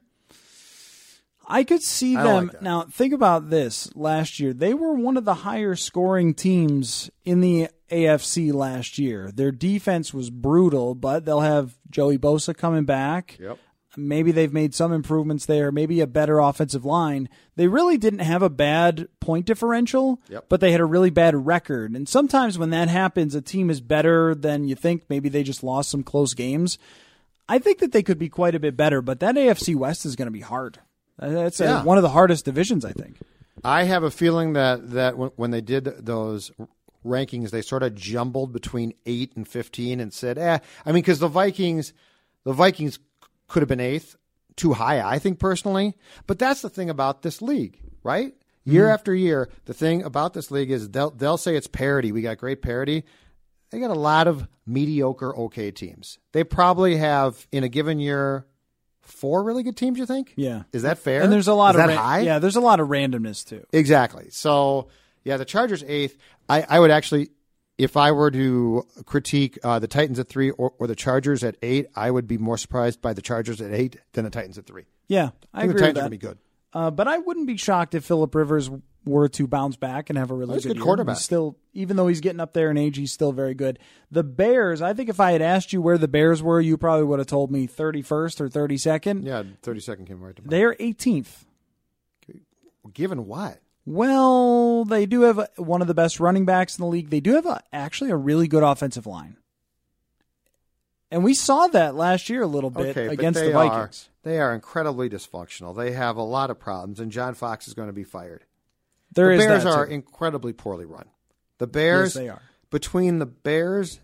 [1.47, 2.47] I could see I them.
[2.49, 3.90] like now, think about this.
[3.95, 9.30] Last year, they were one of the higher scoring teams in the AFC last year.
[9.34, 13.36] Their defense was brutal, but they'll have Joey Bosa coming back.
[13.40, 13.59] Yep.
[13.95, 17.28] Maybe they've made some improvements there, maybe a better offensive line.
[17.57, 20.47] They really didn't have a bad point differential, Yep.
[20.49, 21.93] but they had a really bad record.
[21.95, 25.03] And sometimes when that happens, a team is better than you think.
[25.11, 26.78] Maybe they just lost some close games.
[27.51, 30.16] I think that they could be quite a bit better, but that AFC West is
[30.16, 30.78] going to be hard.
[31.30, 31.82] That's uh, Yeah.
[31.84, 33.16] one of the hardest divisions, I think.
[33.64, 36.50] I have a feeling that that when, when they did those
[37.04, 41.18] rankings, they sort of jumbled between eight and fifteen and said, "Eh." I mean, because
[41.20, 41.92] the Vikings,
[42.44, 42.98] the Vikings
[43.48, 44.16] could have been eighth,
[44.56, 45.94] too high, I think personally.
[46.26, 48.34] But that's the thing about this league, right?
[48.64, 52.12] Year after year, the thing about this league is they'll they'll say it's parity.
[52.12, 53.04] We got great parity.
[53.70, 56.18] They got a lot of mediocre, okay teams.
[56.32, 58.46] They probably have in a given year
[59.03, 59.98] four really good teams.
[59.98, 60.32] You think?
[60.36, 60.62] Yeah.
[60.72, 61.22] Is that fair?
[61.22, 62.20] And there's a lot Is of that ran- high?
[62.20, 63.64] Yeah, there's a lot of randomness too.
[63.72, 64.28] Exactly.
[64.30, 64.88] So
[65.24, 66.16] yeah, the Chargers eighth.
[66.48, 67.30] I, I would actually,
[67.78, 71.57] if I were to critique uh, the Titans at three or, or the Chargers at
[71.62, 74.66] eight, I would be more surprised by the Chargers at eight than the Titans at
[74.66, 74.84] three.
[75.09, 76.38] Yeah, I, I think agree the Titans are going to be good.
[76.74, 78.70] Uh, but I wouldn't be shocked if Philip Rivers
[79.04, 80.84] were to bounce back and have a really He's good, good year.
[80.84, 81.16] quarterback.
[81.16, 83.78] He's still, even though he's getting up there in age, he's still very good.
[84.10, 87.04] The Bears, I think if I had asked you where the Bears were, you probably
[87.04, 89.24] would have told me 31st or 32nd.
[89.24, 90.50] Yeah, thirty second came right to mind.
[90.50, 91.44] They're 18th.
[92.94, 93.58] Given what?
[93.84, 97.10] Well, they do have one of the best running backs in the league.
[97.10, 99.36] They do have a, actually a really good offensive line.
[101.10, 104.08] And we saw that last year a little bit Okay, against the Vikings.
[104.08, 105.76] Are, they are incredibly dysfunctional.
[105.76, 108.44] They have a lot of problems, and John Fox is going to be fired.
[109.14, 111.06] There the is Bears are incredibly poorly run.
[111.58, 112.42] The Bears, Yes, they are.
[112.70, 114.00] between the Bears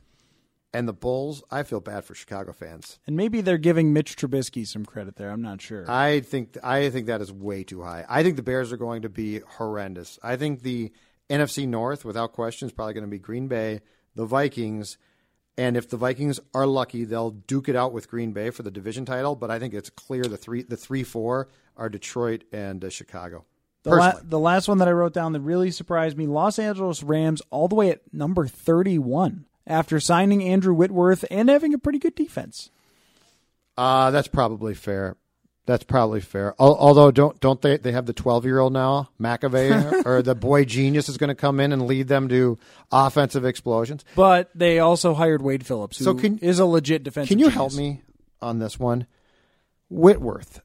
[0.75, 2.99] and the Bulls, I feel bad for Chicago fans.
[3.07, 5.31] And maybe they're giving Mitch Trubisky some credit there.
[5.31, 5.91] I'm not sure.
[5.91, 8.05] I think I think that is way too high.
[8.09, 10.19] I think the Bears are going to be horrendous.
[10.23, 10.93] I think the
[11.31, 13.81] NFC North, without question, is probably going to be Green Bay,
[14.15, 14.99] the Vikings,
[15.59, 18.71] and if the Vikings are lucky, they'll duke it out with Green Bay for the
[18.71, 19.35] division title.
[19.35, 23.45] But I think it's clear the three the three four are Detroit and uh, Chicago.
[23.83, 27.03] The, la- the last one that I wrote down that really surprised me Los Angeles
[27.03, 31.99] Rams all the way at number 31 after signing Andrew Whitworth and having a pretty
[31.99, 32.71] good defense.
[33.77, 35.17] uh, that's probably fair.
[35.69, 36.55] That's probably fair.
[36.59, 40.65] Although don't don't they they have the twelve year old now McVay or the boy
[40.65, 42.59] genius is going to come in and lead them to
[42.91, 44.03] offensive explosions.
[44.17, 47.51] But they also hired Wade Phillips, who So can- is a legit defensive Can you
[47.51, 47.55] genius.
[47.55, 48.01] help me
[48.41, 49.07] on this one?
[49.91, 50.61] Whitworth.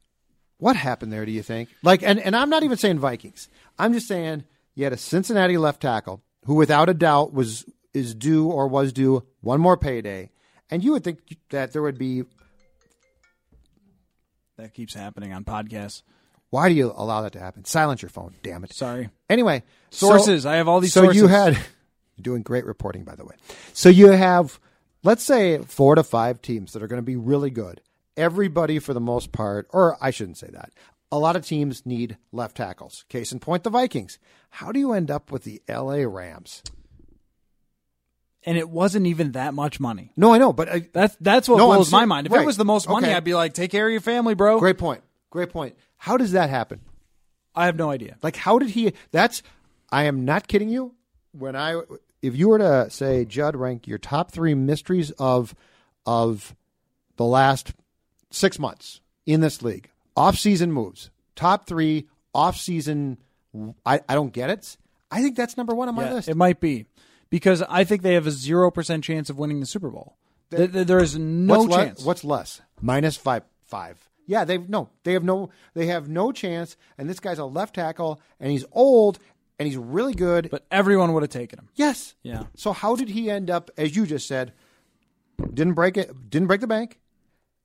[0.58, 1.68] What happened there, do you think?
[1.84, 3.50] Like and, and I'm not even saying Vikings.
[3.78, 4.46] I'm just saying
[4.76, 8.94] you had a Cincinnati left tackle who without a doubt was is due or was
[8.94, 10.30] due one more payday.
[10.72, 12.24] And you would think that there would be
[14.64, 16.04] That keeps happening on podcasts.
[16.50, 17.66] why do you allow that to happen?
[17.66, 18.72] Silence your phone, damn it.
[18.72, 19.10] Sorry.
[19.30, 20.46] Anyway, so- Sources.
[20.46, 21.22] I have all these so sources.
[21.22, 21.54] you had
[22.16, 23.36] you're doing great reporting, by the way.
[23.74, 24.62] So you have,
[25.04, 27.82] let's say, four to five teams that are going to be really good.
[28.16, 30.72] Everybody, for the most part, or I shouldn't say that.
[31.12, 33.04] A lot of teams need left tackles.
[33.10, 34.18] Case in point, the Vikings.
[34.50, 36.08] How do you end up with the L.A.
[36.08, 36.64] Rams?
[38.46, 40.12] And it wasn't even that much money.
[40.18, 42.28] No, I know, but I, That's that's what No, blows my mind.
[42.28, 42.42] If right.
[42.42, 43.16] it was the most money, Okay.
[43.16, 44.60] I'd be like, take care of your family, bro.
[44.60, 45.02] great point.
[45.30, 45.76] Great point.
[45.98, 46.82] How does that happen?
[47.56, 48.18] I have no idea.
[48.22, 48.94] Like, how did he?
[49.12, 49.42] That's.
[49.92, 50.94] I am not kidding you.
[51.32, 51.82] When I,
[52.22, 55.56] if you were to say, Judd, rank your top three mysteries of,
[56.06, 56.56] of,
[57.16, 57.74] the last
[58.32, 63.20] six months in this league, off-season moves, top three off-season.
[63.86, 64.78] I, I don't get it.
[65.12, 66.28] I think that's number one on my Yeah, list.
[66.28, 66.88] It might be
[67.34, 70.18] because I think they have a zero percent chance of winning the Super Bowl.
[70.52, 72.04] Th- th- there is no what's le- chance.
[72.06, 72.62] what's less?
[72.80, 73.42] Minus five.
[73.66, 74.08] Five.
[74.28, 74.90] Yeah, they've no.
[75.04, 75.50] They have no.
[75.74, 76.78] They have no chance.
[76.96, 79.18] And this guy's a left tackle, and he's old,
[79.58, 80.50] and he's really good.
[80.52, 81.70] but everyone would have taken him.
[81.74, 82.14] Yes.
[82.22, 82.44] Yeah.
[82.56, 84.54] So how did he end up, as you just said,
[85.54, 87.00] didn't break it, didn't break the bank?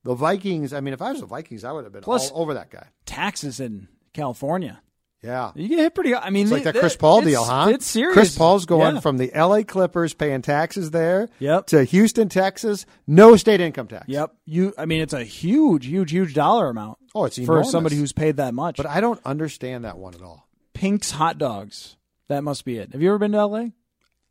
[0.04, 0.72] The Vikings.
[0.72, 2.70] I mean, if I was the Vikings, I would have been Plus- all over that
[2.70, 2.86] guy.
[3.04, 4.80] Taxes in California.
[5.22, 5.50] Yeah.
[5.56, 6.14] You get hit pretty.
[6.14, 7.70] I mean, It's like that Chris Paul deal, huh?
[7.70, 8.14] It's serious.
[8.14, 9.00] Chris Paul's going Yeah.
[9.00, 11.66] from the LA Clippers paying taxes there Yep.
[11.68, 14.04] to Houston, Texas, no state income tax.
[14.08, 14.32] Yep.
[14.46, 14.74] You.
[14.78, 16.98] I mean, it's a huge, huge, huge dollar amount.
[17.16, 18.76] Oh, it's for somebody who's paid that much.
[18.76, 20.46] But I don't understand that one at all.
[20.72, 21.96] Pink's hot dogs.
[22.28, 22.92] That must be it.
[22.92, 23.58] Have you ever been to L.A.?
[23.60, 23.72] I,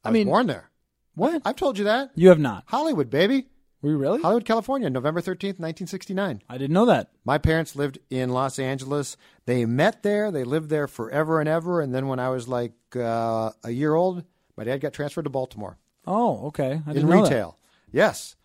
[0.06, 0.70] I was mean- born there.
[1.16, 1.42] What?
[1.44, 2.12] I've told you that.
[2.16, 2.64] You have not.
[2.68, 3.48] Hollywood, baby.
[3.82, 4.22] Were you really?
[4.22, 6.42] Hollywood, California, November 13th, 1969.
[6.50, 7.12] I didn't know that.
[7.26, 9.18] My parents lived in Los Angeles.
[9.46, 10.32] They met there.
[10.32, 11.80] They lived there forever and ever.
[11.82, 14.24] And then when I was like uh, a year old,
[14.58, 16.82] my dad got transferred to Baltimore Oh, okay.
[16.88, 17.24] I in know that.
[17.24, 17.58] retail.
[17.92, 18.36] Yes.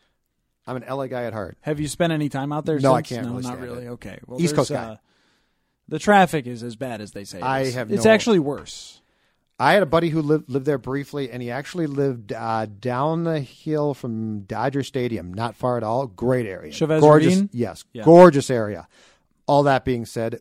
[0.67, 1.57] I'm an LA guy at heart.
[1.63, 2.79] Have you spent any time out there?
[2.79, 3.87] No, I can't No, really not really.
[3.87, 3.91] it.
[3.91, 4.19] Okay.
[4.27, 4.77] Well, East Coast guy.
[4.85, 4.97] Uh,
[5.89, 7.39] the traffic is as bad as they say.
[7.39, 9.02] it I have It's no- actually worse.
[9.63, 13.23] I had a buddy who lived lived there briefly, and he actually lived uh, down
[13.23, 16.07] the hill from Dodger Stadium, not far at all.
[16.09, 17.43] Great area, Chavez gorgeous.
[17.53, 18.03] Yes, Yeah.
[18.05, 18.89] gorgeous area.
[19.47, 20.41] All that being said,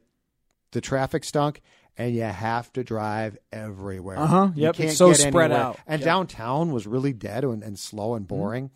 [0.72, 1.62] the traffic stunk,
[1.98, 4.18] and you have to drive everywhere.
[4.18, 4.50] Uh-huh.
[4.56, 5.52] You Yep, can't it's so spread anywhere.
[5.54, 5.78] out.
[5.86, 6.06] And Yep.
[6.06, 8.72] downtown was really dead and, and slow and boring.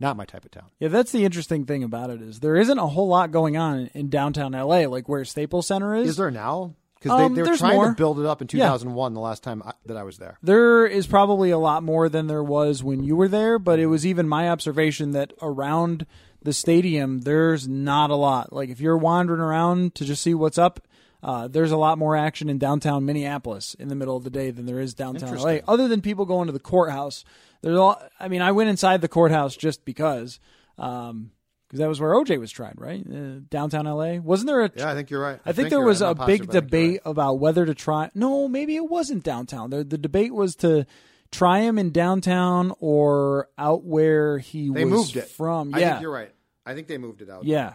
[0.00, 0.70] Not my type of town.
[0.78, 3.90] Yeah, that's the interesting thing about it is there isn't a whole lot going on
[3.94, 6.08] in downtown LA, like where Staples Center is.
[6.10, 6.74] Is there now?
[7.06, 7.86] Because Um, they, they were trying more.
[7.88, 8.66] to build it up in Yeah.
[8.66, 10.38] 2001, the last time I, that I was there.
[10.42, 13.86] There is probably a lot more than there was when you were there, but it
[13.86, 16.06] was even my observation that around
[16.42, 18.52] the stadium, there's not a lot.
[18.52, 20.80] Like if you're wandering around to just see what's up,
[21.22, 24.50] uh, there's a lot more action in downtown Minneapolis in the middle of the day
[24.50, 25.58] than there is downtown LA.
[25.66, 27.24] Other than people going to the courthouse,
[27.62, 28.00] there's all.
[28.20, 30.38] I mean, I went inside the courthouse just because,
[30.78, 31.30] um,
[31.66, 33.04] because that was where OJ was tried, right?
[33.06, 34.18] Uh, downtown LA.
[34.18, 34.70] Wasn't there a?
[34.74, 35.40] Yeah, I think you're right.
[35.44, 36.10] I, think, there was right.
[36.10, 38.10] a big positive, but I think you're debate about whether to try.
[38.14, 39.70] No, maybe it wasn't downtown.
[39.70, 40.86] The, the debate was to
[41.32, 45.74] try him in downtown or out where he They was moved it from.
[45.74, 46.32] I yeah, think you're right.
[46.64, 47.44] I think they moved it out.
[47.44, 47.74] yeah.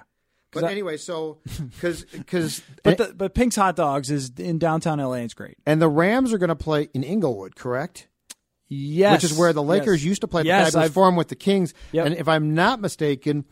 [0.53, 1.39] But I- anyway, so
[1.71, 5.15] because because But the, but Pink's Hot Dogs is in downtown LA.
[5.15, 5.57] It's great.
[5.65, 8.07] and the Rams are going to play in Inglewood, correct?
[8.67, 10.07] Yes, Which is where the Lakers yes.
[10.07, 11.73] used to play Yes, I've- forum with the Kings.
[11.91, 12.05] Yep.
[12.05, 13.45] And if I'm not mistaken,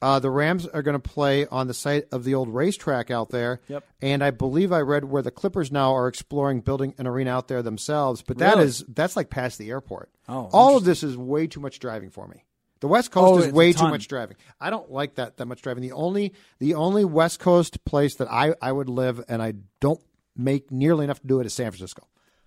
[0.00, 3.30] uh, the Rams are going to play on the site of the old racetrack out
[3.30, 3.60] there.
[3.68, 3.84] Yep.
[4.00, 7.48] And I believe I read where the Clippers now are exploring building an arena out
[7.48, 8.22] there themselves.
[8.22, 8.66] But that Really?
[8.68, 10.10] is that's like past the airport.
[10.28, 12.44] Oh, all of this is way too much driving for me.
[12.80, 14.36] The West Coast Oh, is way too much driving.
[14.60, 15.82] I don't like that that much driving.
[15.82, 20.00] The only the only West Coast place that I, I would live and I don't
[20.36, 22.06] make nearly enough to do it is San Francisco.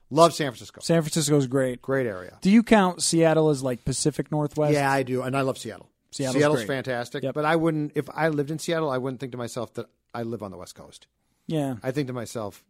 [0.09, 0.79] Love San Francisco.
[0.81, 1.81] San Francisco's great.
[1.81, 2.37] Great area.
[2.41, 4.73] Do you count Seattle as like Pacific Northwest?
[4.73, 5.89] Yeah, I do, and I love Seattle.
[6.11, 7.33] Seattle's Seattle's fantastic, Yep.
[7.33, 8.89] but I wouldn't if I lived in Seattle.
[8.89, 11.07] I wouldn't think to myself that I live on the West Coast.
[11.47, 11.75] yeah.
[11.83, 12.63] I think to myself,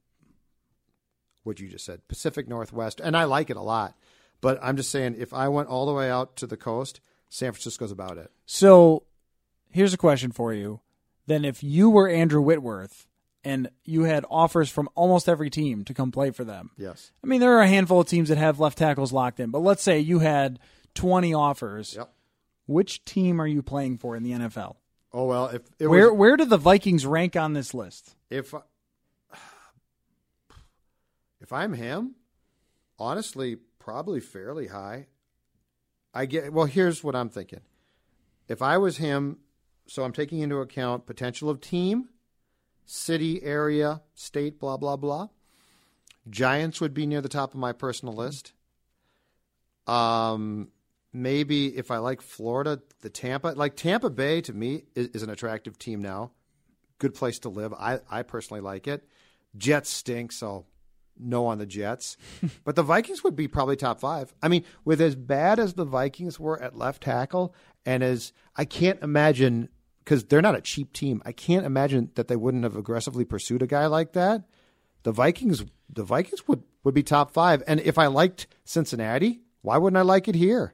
[1.44, 3.96] what you just said, Pacific Northwest, and I like it a lot.
[4.42, 7.52] But I'm just saying, if I went all the way out to the coast, San
[7.52, 8.32] Francisco's about it.
[8.46, 9.04] So
[9.70, 10.82] here's a question for you.
[11.28, 13.08] Then, if you were Andrew Whitworth
[13.44, 17.12] and you had offers from almost every team to come play for them, Yes.
[17.24, 19.60] I mean, there are a handful of teams that have left tackles locked in, but
[19.60, 20.60] let's say you had
[20.96, 21.96] 20 offers.
[21.96, 22.12] Yep.
[22.72, 24.78] Which team are you playing for in the NFL?
[25.14, 28.16] Oh well, if it Where was, where do the Vikings rank on this list?
[28.30, 28.54] if
[31.42, 32.16] if I'm him,
[32.98, 35.08] honestly, probably fairly high.
[36.14, 36.66] I get well.
[36.66, 37.62] Here's what I'm thinking.
[38.48, 39.38] If I was him,
[39.88, 42.10] so I'm taking into account potential of team,
[42.86, 45.28] city, area, state, blah blah blah.
[46.30, 48.54] Giants would be near the top of my personal list.
[49.88, 50.70] Um,
[51.14, 55.30] maybe if I like Florida, the Tampa, like Tampa Bay to me is, is an
[55.30, 56.32] attractive team now.
[57.00, 57.74] Good place to live.
[57.74, 59.08] I, I personally like it.
[59.58, 60.66] Jets stink, so
[61.20, 62.18] no on the Jets.
[62.64, 64.34] but the Vikings would be probably top five.
[64.42, 67.56] I mean, with as bad as the Vikings were at left tackle,
[67.86, 69.70] and as I can't imagine
[70.04, 71.22] because they're not a cheap team.
[71.26, 74.44] I can't imagine that they wouldn't have aggressively pursued a guy like that.
[75.04, 77.62] The Vikings, the Vikings would would be top five.
[77.68, 80.74] And if I liked Cincinnati, why wouldn't I like it here?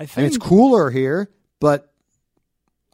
[0.00, 1.30] I I mean, it's cooler here,
[1.60, 1.92] but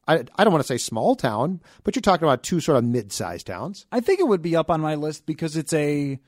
[0.09, 2.85] I I don't want to say small town, but you're talking about two sort of
[2.85, 3.87] mid sized towns.
[3.93, 6.19] I think it would be up on my list because it's a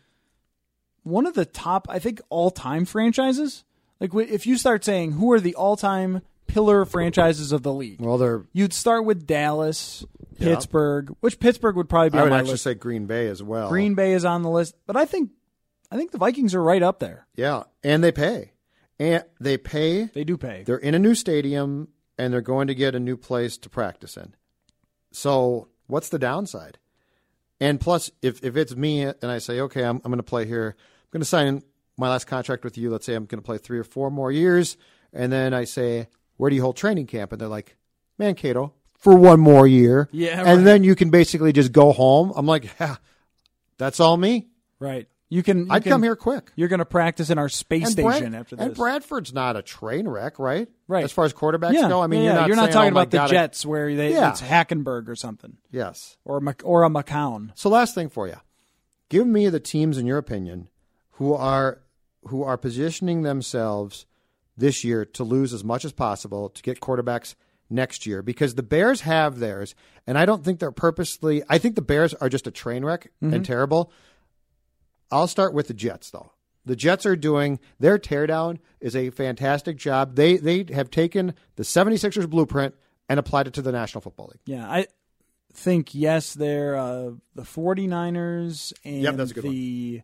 [1.03, 3.65] one of the top, I think, all time franchises.
[4.01, 8.01] Like if you start saying who are the all time pillar franchises of the league,
[8.01, 10.05] Well, they're you'd start with Dallas,
[10.39, 10.55] Yeah.
[10.55, 12.65] Pittsburgh, which Pittsburgh would probably be I on would my actually list.
[12.65, 13.69] say Green Bay as well.
[13.69, 15.31] Green Bay is on the list, but I think
[15.91, 17.27] I think the Vikings are right up there.
[17.35, 18.53] yeah, and they pay,
[18.99, 20.05] and they pay.
[20.05, 20.65] They do pay.
[20.65, 24.17] They're in a new stadium, and they're going to get a new place to practice
[24.17, 24.35] in.
[25.13, 26.79] So, what's the downside?
[27.61, 30.47] And plus, if if it's me and I say, okay, I'm I'm going to play
[30.47, 31.63] here, I'm going to sign
[31.97, 32.91] my last contract with you.
[32.91, 34.77] Let's say I'm going to play three or four more years,
[35.13, 37.33] and then I say, where do you hold training camp?
[37.33, 37.77] And they're like,
[38.19, 40.09] Mankato for one more year.
[40.13, 40.65] Yeah, and right.
[40.65, 42.33] then you can basically just go home.
[42.35, 42.97] I'm like, yeah,
[43.79, 44.49] That's all me.
[44.81, 45.09] Right.
[45.31, 45.67] You can.
[45.67, 46.53] You I'd can- come here quick.
[46.57, 48.67] You're going to practice in our space And Brad- station after this.
[48.67, 50.69] And Bradford's not a train wreck, right?
[50.87, 51.05] Right.
[51.05, 51.89] As far as quarterbacks yeah.
[51.89, 54.31] go, I mean, yeah, you're not saying, talking oh about the Jets where they, Yeah.
[54.31, 56.17] it's Hackenberg or something, Yes.
[56.25, 57.51] or a or a McCown.
[57.55, 58.37] So last thing for you,
[59.11, 60.69] give me the teams in your opinion
[61.13, 61.81] who are
[62.29, 64.07] who are positioning themselves
[64.57, 67.35] this year to lose as much as possible to get quarterbacks
[67.71, 69.75] next year because the Bears have theirs,
[70.07, 71.43] and I don't think they're purposely.
[71.49, 73.43] I think the Bears are just a train wreck and mm-hmm.
[73.43, 73.93] terrible.
[75.11, 76.33] I'll start with the Jets though.
[76.65, 80.17] The Jets are doing their teardown is a fantastic job.
[80.17, 82.75] They they have taken the 76ers blueprint
[83.09, 84.41] and applied it to the National Football League.
[84.45, 84.87] Yeah, I
[85.55, 89.53] think yes, they're uh, the 49ers and Yep, good one.
[89.53, 90.03] the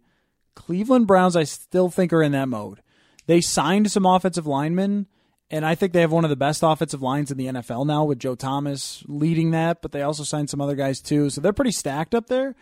[0.54, 1.36] Cleveland Browns.
[1.36, 2.80] I still think are in that mode.
[3.26, 5.06] They signed some offensive linemen,
[5.50, 8.04] and I think they have one of the best offensive lines in the NFL now
[8.04, 9.82] with Joe Thomas leading that.
[9.82, 12.54] But they also signed some other guys too, so they're pretty stacked up there.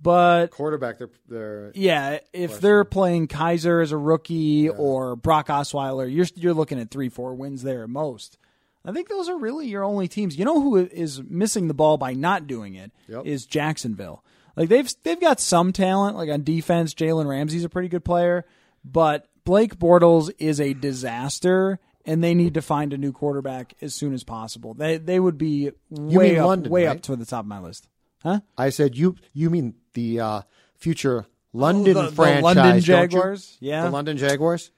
[0.00, 6.12] But Quarterback, they're they're yeah, if they're playing Kizer as a rookie or Brock Osweiler,
[6.12, 8.36] you're you're looking at three, four wins there at most.
[8.84, 10.36] I think those are really your only teams.
[10.38, 12.92] You know who is missing the ball by not doing it
[13.24, 13.50] is Yep.
[13.50, 14.22] Jacksonville.
[14.56, 16.16] Like they've they've got some talent.
[16.16, 18.44] Like on defense, Jalen Ramsey's a pretty good player,
[18.84, 23.94] but Blake Bortles is a disaster, and they need to find a new quarterback as
[23.94, 24.74] soon as possible.
[24.74, 26.96] They they would be way up London, way right?
[26.96, 27.88] up to the top of my list.
[28.22, 28.40] Huh?
[28.58, 30.42] I said you you mean the uh,
[30.76, 32.80] future London Oh, the- the franchise, London don't you?
[32.82, 33.56] Jaguars?
[33.60, 33.84] Yeah.
[33.84, 34.70] the London Jaguars.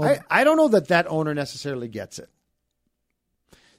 [0.00, 2.28] I, I don't know that that owner necessarily gets it.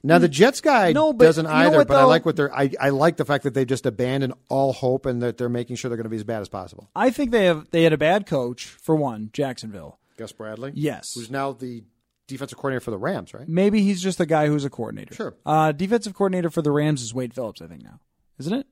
[0.02, 2.54] Now the Jets guy No, but doesn't either, what, but I like what they're.
[2.54, 5.76] I, I like the fact that they just abandoned all hope and that they're making
[5.76, 6.88] sure they're going to be as bad as possible.
[6.96, 9.98] I think they have they had a bad coach for one, Jacksonville.
[10.16, 11.14] Gus Bradley, Yes.
[11.14, 11.84] who's now the
[12.26, 13.48] defensive coordinator for the Rams, right?
[13.48, 15.14] Maybe he's just the guy who's a coordinator.
[15.14, 15.34] Sure.
[15.46, 18.00] Uh, defensive coordinator for the Rams is Wade Phillips, I think now,
[18.38, 18.66] isn't it?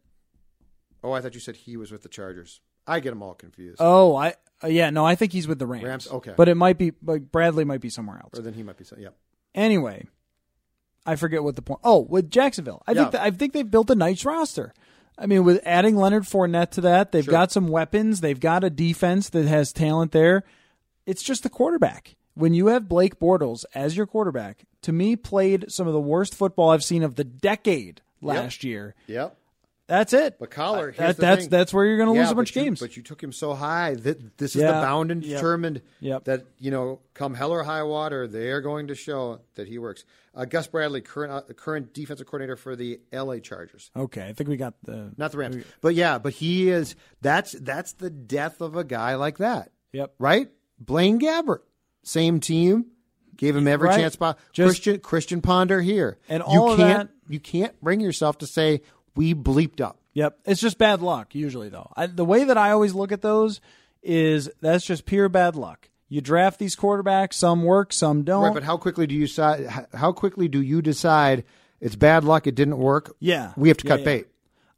[1.02, 2.60] Oh, I thought you said he was with the Chargers.
[2.86, 3.76] I get them all confused.
[3.80, 5.84] Oh, I uh, yeah, no, I think he's with the Rams.
[5.84, 6.34] Rams, okay.
[6.36, 8.38] but it might be, but Bradley might be somewhere else.
[8.38, 8.84] or then he might be.
[8.84, 9.14] saying, Yep.
[9.54, 10.06] Anyway,
[11.06, 11.80] I forget what the point.
[11.84, 13.20] Oh, with Jacksonville, I think Yeah.
[13.20, 14.74] th- I think they've built a nice roster.
[15.16, 18.20] I mean, with adding Leonard Fournette to that, they've got some weapons.
[18.20, 20.44] They've got a defense that has talent there.
[21.06, 22.14] It's just the quarterback.
[22.34, 26.36] When you have Blake Bortles as your quarterback, to me, played some of the worst
[26.36, 28.94] football I've seen of the decade last year.
[29.08, 29.36] Yep.
[29.88, 30.38] That's it.
[30.38, 31.48] But Coller, that- the that's thing.
[31.50, 32.78] that's where you're going to Yeah, lose a bunch of games.
[32.78, 34.68] But you took him so high that this is Yeah.
[34.68, 35.36] the bound and Yep.
[35.38, 36.24] determined Yep.
[36.24, 39.78] that you know, come hell or high water, they are going to show that he
[39.78, 40.04] works.
[40.34, 43.40] Uh, Gus Bradley, current uh, current defensive coordinator for the L.A.
[43.40, 46.94] Chargers, okay, I think we got the not the Rams, but yeah, but he is.
[47.22, 50.14] That's that's the death of a guy like that, Yep.
[50.18, 50.48] right?
[50.78, 51.60] Blaine Gabbert,
[52.04, 52.86] same team,
[53.36, 53.98] gave him every Right.
[54.00, 54.12] chance.
[54.12, 58.00] Spot Just- Christian Christian Ponder here, And you all of can't that- you can't bring
[58.00, 58.82] yourself to say
[59.18, 59.98] we bleeped up.
[60.14, 61.90] Yep, it's just bad luck usually though.
[61.96, 63.60] I, the way that I always look at those
[64.02, 65.90] is that's just pure bad luck.
[66.08, 68.44] You draft these quarterbacks, some work, some don't.
[68.44, 69.66] Right, but how quickly do you decide?
[69.92, 71.44] How quickly do you decide
[71.80, 72.46] it's bad luck?
[72.46, 73.14] It didn't work.
[73.20, 73.52] Yeah.
[73.56, 74.04] we have to Yeah, cut yeah.
[74.04, 74.26] bait.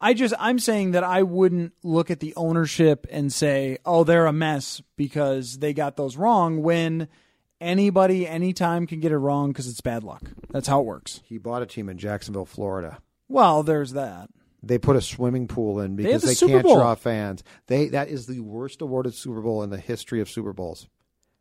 [0.01, 4.27] I just I'm saying that I wouldn't look at the ownership and say, "Oh, they're
[4.27, 7.07] a mess because they got those wrong." When
[7.61, 10.23] anybody, anytime can get it wrong because it's bad luck.
[10.51, 11.21] That's how it works.
[11.25, 12.99] He bought a team in Jacksonville, Florida.
[13.31, 14.29] Well, there's that.
[14.63, 16.75] They put a swimming pool in because the they, can't Bowl.
[16.77, 17.43] draw fans.
[17.69, 20.87] They that is the worst awarded Super Bowl in the history of Super Bowls.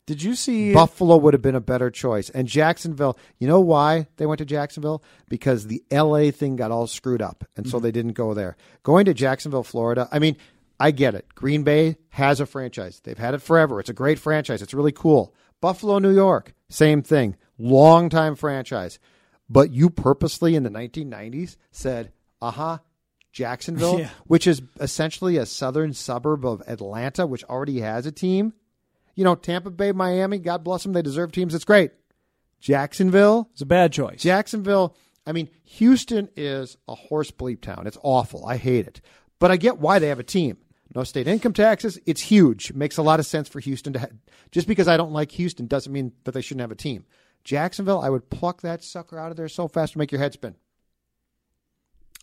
[0.05, 0.73] Did you see?
[0.73, 3.17] Buffalo would have been a better choice, and Jacksonville.
[3.37, 5.03] You know why they went to Jacksonville?
[5.27, 6.31] Because the L.A.
[6.31, 7.71] thing got all screwed up, and Mm-hmm.
[7.71, 8.55] so they didn't go there.
[8.83, 10.07] Going to Jacksonville, Florida.
[10.11, 10.37] I mean,
[10.79, 11.25] I get it.
[11.35, 13.01] Green Bay has a franchise.
[13.03, 13.79] They've had it forever.
[13.81, 14.61] It's a great franchise.
[14.61, 15.33] It's really cool.
[15.61, 17.35] Buffalo, New York, same thing.
[17.57, 18.97] Long time franchise.
[19.49, 22.77] But you purposely in the 1990s said, "Uh huh."
[23.31, 24.09] Jacksonville, Yeah.
[24.25, 28.53] which is essentially a southern suburb of Atlanta, which already has a team.
[29.15, 31.53] You know, Tampa Bay, Miami, God bless them, they deserve teams.
[31.53, 31.91] It's great.
[32.59, 34.21] Jacksonville, It's a bad choice.
[34.21, 34.95] Jacksonville,
[35.25, 37.87] I mean, Houston is a horse bleep town.
[37.87, 38.45] It's awful.
[38.45, 39.01] I hate it.
[39.39, 40.57] But I get why they have a team.
[40.95, 41.99] No state income taxes.
[42.05, 42.73] It's huge.
[42.73, 44.07] Makes a lot of sense for Houston to ha-
[44.51, 47.05] just because I don't like Houston doesn't mean that they shouldn't have a team.
[47.43, 50.33] Jacksonville, I would pluck that sucker out of there so fast to make your head
[50.33, 50.55] spin.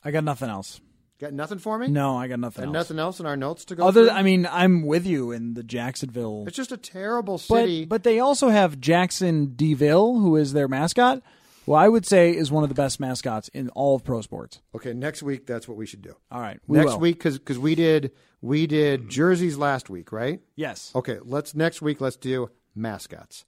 [0.05, 0.81] I got nothing else.
[1.19, 1.89] Got nothing for me?
[1.89, 2.85] No, I got nothing And else.
[2.91, 4.15] nothing else in our notes to go Other, through?
[4.15, 7.85] I mean, I'm with you in the Jacksonville It's just a terrible But city.
[7.87, 11.23] but they also have Jaxson de Ville, who is their mascot,
[11.65, 14.61] who I would say is one of the best mascots in all of pro sports.
[14.75, 16.15] okay, next week that's what we should do.
[16.31, 16.99] All right, we next will.
[17.01, 18.13] week because we did
[18.43, 20.41] we did jerseys last week, right?
[20.55, 20.93] yes.
[20.95, 22.01] Okay, let's next week.
[22.03, 23.47] Let's do mascots.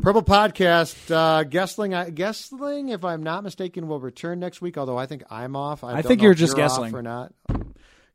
[0.00, 1.10] Purple Podcast.
[1.10, 4.78] Uh, Goessling, I, Goessling, if I'm not mistaken, will return next week.
[4.78, 5.82] Although I think I'm off.
[5.82, 6.94] I, I don't think you're just off guessing.
[6.94, 7.32] or not.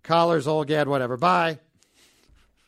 [0.03, 1.17] Coller, Zulgad, whatever.
[1.17, 1.59] Bye.